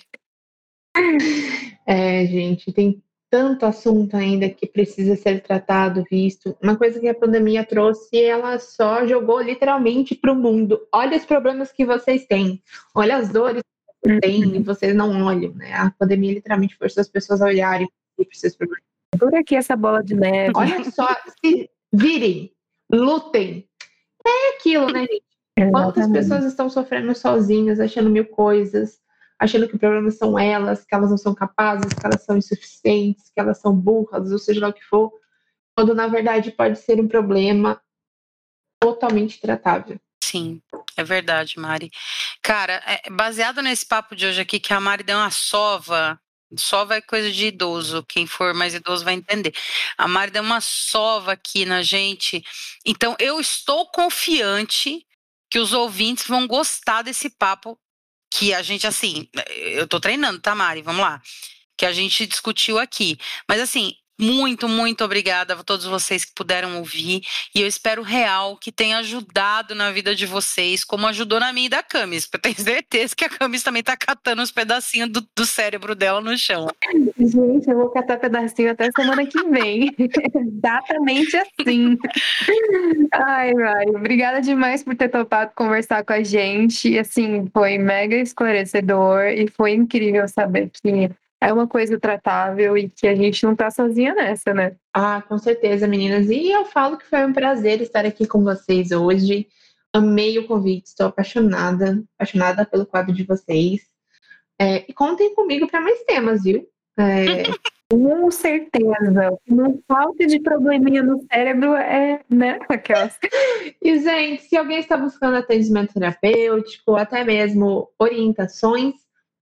É, 1.88 2.26
gente, 2.26 2.74
tem 2.74 3.02
tanto 3.30 3.66
assunto 3.66 4.16
ainda 4.16 4.50
que 4.50 4.68
precisa 4.68 5.16
ser 5.16 5.42
tratado, 5.42 6.04
visto. 6.10 6.58
Uma 6.62 6.76
coisa 6.76 7.00
que 7.00 7.08
a 7.08 7.14
pandemia 7.14 7.64
trouxe, 7.64 8.22
ela 8.22 8.58
só 8.58 9.06
jogou 9.06 9.42
literalmente 9.42 10.16
para 10.16 10.32
o 10.32 10.36
mundo. 10.36 10.80
Olha 10.94 11.18
os 11.18 11.26
problemas 11.26 11.72
que 11.72 11.86
vocês 11.86 12.26
têm, 12.26 12.62
olha 12.96 13.18
as 13.18 13.30
dores 13.30 13.62
que 13.62 14.10
vocês 14.10 14.20
têm 14.22 14.56
e 14.56 14.64
vocês 14.64 14.96
não 14.96 15.24
olham, 15.24 15.54
né? 15.54 15.74
A 15.74 15.92
pandemia 15.92 16.34
literalmente 16.34 16.76
forçou 16.76 17.02
as 17.02 17.10
pessoas 17.10 17.42
a 17.42 17.46
olharem 17.46 17.88
para 18.16 18.26
esses 18.32 18.56
problemas. 18.56 18.84
Por 19.18 19.36
aqui 19.36 19.56
essa 19.56 19.76
bola 19.76 20.04
de 20.04 20.16
neve. 20.16 20.54
Olha 20.56 20.84
só, 20.92 21.08
se 21.44 21.70
virem, 21.94 22.52
lutem. 22.92 23.68
É 24.26 24.56
aquilo, 24.56 24.88
né, 24.92 25.02
gente? 25.02 25.24
Quantas 25.72 26.10
pessoas 26.12 26.46
estão 26.46 26.70
sofrendo 26.70 27.14
sozinhas, 27.14 27.80
achando 27.80 28.10
mil 28.10 28.26
coisas, 28.26 29.00
achando 29.40 29.68
que 29.68 29.76
o 29.76 29.80
problema 29.80 30.12
são 30.12 30.38
elas, 30.38 30.84
que 30.84 30.94
elas 30.94 31.10
não 31.10 31.18
são 31.18 31.34
capazes, 31.34 31.94
que 31.94 32.06
elas 32.06 32.24
são 32.24 32.38
insuficientes, 32.38 33.32
que 33.34 33.40
elas 33.40 33.60
são 33.60 33.74
burras, 33.74 34.32
ou 34.32 34.38
seja 34.38 34.60
lá 34.60 34.68
o 34.68 34.74
que 34.74 34.84
for, 34.84 35.12
quando 35.76 35.96
na 35.96 36.08
verdade 36.08 36.52
pode 36.52 36.78
ser 36.78 37.00
um 37.00 37.08
problema 37.08 37.82
totalmente 38.82 39.40
tratável. 39.40 40.00
Sim, 40.22 40.62
é 40.98 41.04
verdade, 41.04 41.58
Mari. 41.58 41.90
Cara, 42.42 42.84
é, 42.86 43.10
baseado 43.10 43.62
nesse 43.62 43.86
papo 43.86 44.16
de 44.16 44.26
hoje 44.26 44.42
aqui, 44.42 44.60
que 44.60 44.74
a 44.74 44.80
Mari 44.80 45.04
deu 45.04 45.18
uma 45.18 45.32
sova. 45.32 46.20
Sova 46.58 46.96
é 46.96 47.02
coisa 47.02 47.32
de 47.32 47.48
idoso, 47.48 48.04
quem 48.04 48.26
for 48.26 48.54
mais 48.54 48.74
idoso 48.74 49.06
vai 49.06 49.14
entender. 49.14 49.54
A 49.98 50.08
Mari 50.08 50.32
deu 50.32 50.42
uma 50.42 50.60
sova 50.60 51.34
aqui 51.34 51.64
na 51.64 51.82
gente. 51.82 52.44
Então, 52.86 53.16
eu 53.20 53.40
estou 53.40 53.86
confiante 53.92 55.06
que 55.50 55.60
os 55.60 55.74
ouvintes 55.74 56.28
vão 56.28 56.48
gostar 56.48 57.04
desse 57.04 57.30
papo 57.30 57.80
que 58.30 58.54
a 58.54 58.62
gente, 58.62 58.86
assim, 58.86 59.28
eu 59.58 59.88
tô 59.88 60.00
treinando, 60.00 60.40
tá, 60.40 60.54
Mari? 60.54 60.82
Vamos 60.82 61.02
lá. 61.02 61.22
Que 61.78 61.86
a 61.86 61.94
gente 61.94 62.26
discutiu 62.28 62.78
aqui. 62.78 63.18
Mas, 63.48 63.60
assim, 63.62 63.94
muito, 64.20 64.68
muito 64.68 65.04
obrigada 65.04 65.54
a 65.54 65.64
todos 65.64 65.86
vocês 65.86 66.26
que 66.26 66.34
puderam 66.36 66.78
ouvir. 66.78 67.22
E 67.56 67.62
eu 67.62 67.68
espero 67.68 68.02
real 68.02 68.58
que 68.58 68.72
tenha 68.72 68.98
ajudado 68.98 69.74
na 69.74 69.92
vida 69.92 70.14
de 70.14 70.26
vocês, 70.26 70.84
como 70.84 71.08
ajudou 71.08 71.40
na 71.40 71.54
minha 71.54 71.68
e 71.68 71.70
da 71.70 71.82
Camis. 71.82 72.28
Eu 72.32 72.40
tenho 72.40 72.56
certeza 72.60 73.16
que 73.16 73.24
a 73.24 73.30
Camis 73.30 73.64
também 73.64 73.82
tá 73.82 73.96
catando 73.96 74.42
uns 74.42 74.52
pedacinhos 74.52 75.10
do, 75.10 75.26
do 75.36 75.46
cérebro 75.46 75.96
dela 75.96 76.20
no 76.20 76.38
chão. 76.38 76.68
Gente, 77.18 77.70
eu 77.70 77.78
vou 77.78 77.90
catar 77.90 78.18
pedacinho 78.18 78.72
até 78.72 78.90
semana 78.92 79.26
que 79.26 79.42
vem. 79.44 79.90
Exatamente 80.36 81.38
assim. 81.38 81.98
Ai, 83.14 83.54
Mari, 83.54 83.96
obrigada 83.96 84.42
demais 84.42 84.84
por 84.84 84.96
ter 84.96 85.10
topado 85.10 85.52
conversar 85.56 86.04
com 86.04 86.14
a 86.14 86.24
gente. 86.24 86.98
Assim, 86.98 87.48
foi 87.54 87.78
mega 87.78 88.16
esclarecedor 88.16 89.28
e 89.28 89.48
foi 89.48 89.72
incrível 89.72 90.28
saber 90.28 90.70
que 90.70 91.10
é 91.42 91.54
uma 91.54 91.68
coisa 91.68 92.00
tratável 92.00 92.78
e 92.78 92.90
que 92.90 93.08
a 93.08 93.16
gente 93.16 93.44
não 93.46 93.56
tá 93.56 93.72
sozinha 93.72 94.14
nessa, 94.14 94.54
né? 94.54 94.76
Ah, 94.94 95.22
com 95.22 95.38
certeza, 95.38 95.88
meninas. 95.88 96.30
E 96.30 96.52
eu 96.52 96.66
falo 96.66 96.98
que 96.98 97.06
foi 97.06 97.26
um 97.26 97.34
prazer 97.34 97.82
estar 97.82 98.06
aqui 98.06 98.28
com 98.28 98.44
vocês 98.44 98.92
hoje. 98.92 99.48
Amei 99.94 100.38
o 100.38 100.48
convite, 100.48 100.88
estou 100.88 101.08
apaixonada, 101.08 102.04
apaixonada 102.16 102.66
pelo 102.66 102.86
quadro 102.86 103.14
de 103.14 103.24
vocês. 103.24 103.82
É, 104.60 104.84
e 104.88 104.94
contem 104.94 105.34
comigo 105.34 105.68
para 105.68 105.82
mais 105.82 106.04
temas, 106.04 106.44
viu? 106.44 106.68
É... 106.98 107.44
Com 107.92 108.30
certeza. 108.30 109.36
Não 109.48 109.82
falta 109.88 110.28
de 110.28 110.40
probleminha 110.40 111.02
no 111.02 111.26
cérebro 111.26 111.74
é, 111.74 112.22
né, 112.30 112.60
aquelas. 112.70 113.18
e, 113.82 113.98
gente, 113.98 114.44
se 114.44 114.56
alguém 114.56 114.78
está 114.78 114.96
buscando 114.96 115.38
atendimento 115.38 115.96
terapêutico, 115.96 116.96
até 116.96 117.24
mesmo 117.24 117.90
orientações, 117.98 118.94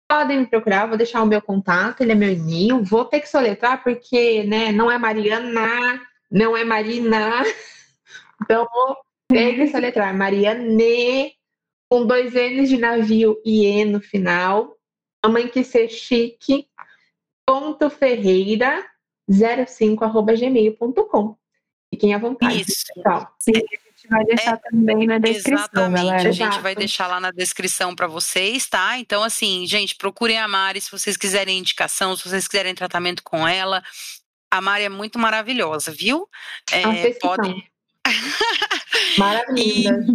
podem 0.08 0.40
me 0.40 0.48
procurar, 0.48 0.88
vou 0.88 0.98
deixar 0.98 1.22
o 1.22 1.26
meu 1.26 1.42
contato, 1.42 2.02
ele 2.02 2.14
é 2.14 2.16
meu 2.16 2.32
e-mail. 2.32 2.84
Vou 2.84 3.06
ter 3.06 3.20
que 3.20 3.30
soletrar 3.30 3.84
porque, 3.84 4.44
né, 4.44 4.72
não 4.72 4.90
é 4.90 4.98
Mariana, 4.98 6.02
não 6.32 6.56
é 6.56 6.64
Marina. 6.64 7.44
Então, 8.40 8.68
vou 8.72 8.96
ter 9.28 9.56
que 9.56 9.68
soletrar 9.70 10.16
Mariane, 10.16 11.34
com 11.90 12.06
dois 12.06 12.36
N's 12.36 12.70
de 12.70 12.78
navio 12.78 13.42
e 13.44 13.66
E 13.66 13.84
no 13.84 14.00
final. 14.00 14.78
Mamãe 15.26 15.48
que 15.48 15.64
ser 15.64 15.90
chique, 15.90 16.68
ponto 17.48 17.90
ferreira, 17.90 18.86
05 19.28 20.04
arroba 20.06 20.36
gmail.com. 20.36 21.36
Fiquem 21.92 22.14
à 22.14 22.20
vontade. 22.20 22.62
Isso. 22.62 22.84
Pessoal. 22.94 23.36
Sim 23.40 23.54
gente 24.08 24.10
vai 24.10 24.26
deixar 24.26 24.54
é, 24.54 24.58
também 24.58 25.08
na 25.08 25.18
descrição, 25.18 25.58
exatamente, 25.58 26.06
galera. 26.06 26.30
A 26.30 26.32
gente 26.32 26.60
vai 26.60 26.76
deixar 26.76 27.08
lá 27.08 27.20
na 27.20 27.32
descrição 27.32 27.96
para 27.96 28.08
vocês, 28.08 28.68
tá? 28.68 28.98
Então, 28.98 29.24
assim, 29.24 29.66
gente, 29.68 29.96
procurem 29.96 30.40
a 30.40 30.48
Mari 30.48 30.82
se 30.82 30.92
vocês 30.92 31.18
quiserem 31.18 31.60
indicação, 31.60 32.16
se 32.16 32.28
vocês 32.28 32.48
quiserem 32.48 32.74
tratamento 32.74 33.22
com 33.24 33.48
ela. 33.48 33.84
A 34.50 34.62
Mari 34.62 34.86
é 34.86 34.90
muito 34.90 35.20
maravilhosa, 35.20 35.92
viu? 35.92 36.28
É, 36.72 37.12
podem. 37.14 37.68
Maravilhosa. 39.18 40.06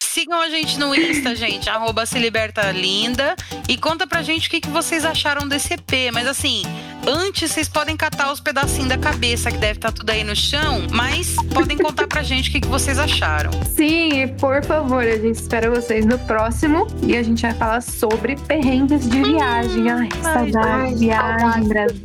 Sigam 0.00 0.40
a 0.40 0.48
gente 0.48 0.78
no 0.78 0.94
Insta, 0.94 1.36
gente, 1.36 1.70
arroba 1.70 2.04
se 2.04 2.18
liberta 2.18 2.72
linda. 2.72 3.36
E 3.68 3.76
conta 3.76 4.06
pra 4.06 4.22
gente 4.22 4.48
o 4.48 4.50
que, 4.50 4.60
que 4.60 4.68
vocês 4.68 5.04
acharam 5.04 5.46
desse 5.46 5.74
EP. 5.74 6.12
Mas 6.12 6.26
assim, 6.26 6.62
Antes, 7.10 7.52
vocês 7.52 7.66
podem 7.70 7.96
catar 7.96 8.30
os 8.30 8.38
pedacinhos 8.38 8.90
da 8.90 8.98
cabeça, 8.98 9.50
que 9.50 9.56
deve 9.56 9.78
estar 9.78 9.90
tá 9.90 9.94
tudo 9.94 10.10
aí 10.10 10.22
no 10.22 10.36
chão, 10.36 10.86
mas 10.92 11.36
podem 11.54 11.78
contar 11.78 12.06
pra 12.06 12.22
gente 12.22 12.50
o 12.50 12.52
que, 12.52 12.60
que 12.60 12.68
vocês 12.68 12.98
acharam. 12.98 13.50
Sim, 13.64 14.28
por 14.38 14.62
favor, 14.62 15.02
a 15.02 15.16
gente 15.16 15.36
espera 15.36 15.70
vocês 15.70 16.04
no 16.04 16.18
próximo 16.18 16.86
e 17.02 17.16
a 17.16 17.22
gente 17.22 17.40
vai 17.40 17.54
falar 17.54 17.80
sobre 17.80 18.36
perrengues 18.36 19.08
de 19.08 19.22
viagem. 19.22 19.90
Ai, 19.90 20.08
saudade 20.22 20.94
de 20.96 21.06
viagem, 21.06 21.68
Brasil. 21.68 22.00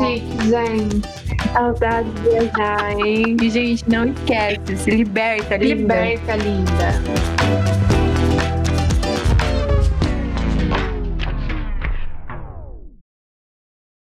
Chique, 0.00 0.50
gente. 0.50 1.52
Saudade 1.54 2.10
de 2.10 2.20
viajar, 2.28 2.92
hein? 2.92 3.36
E, 3.40 3.48
gente, 3.48 3.88
não 3.88 4.04
esquece, 4.06 4.76
se 4.76 4.90
liberta, 4.90 5.56
linda. 5.56 5.74
Liberta, 5.74 6.36
linda. 6.36 7.95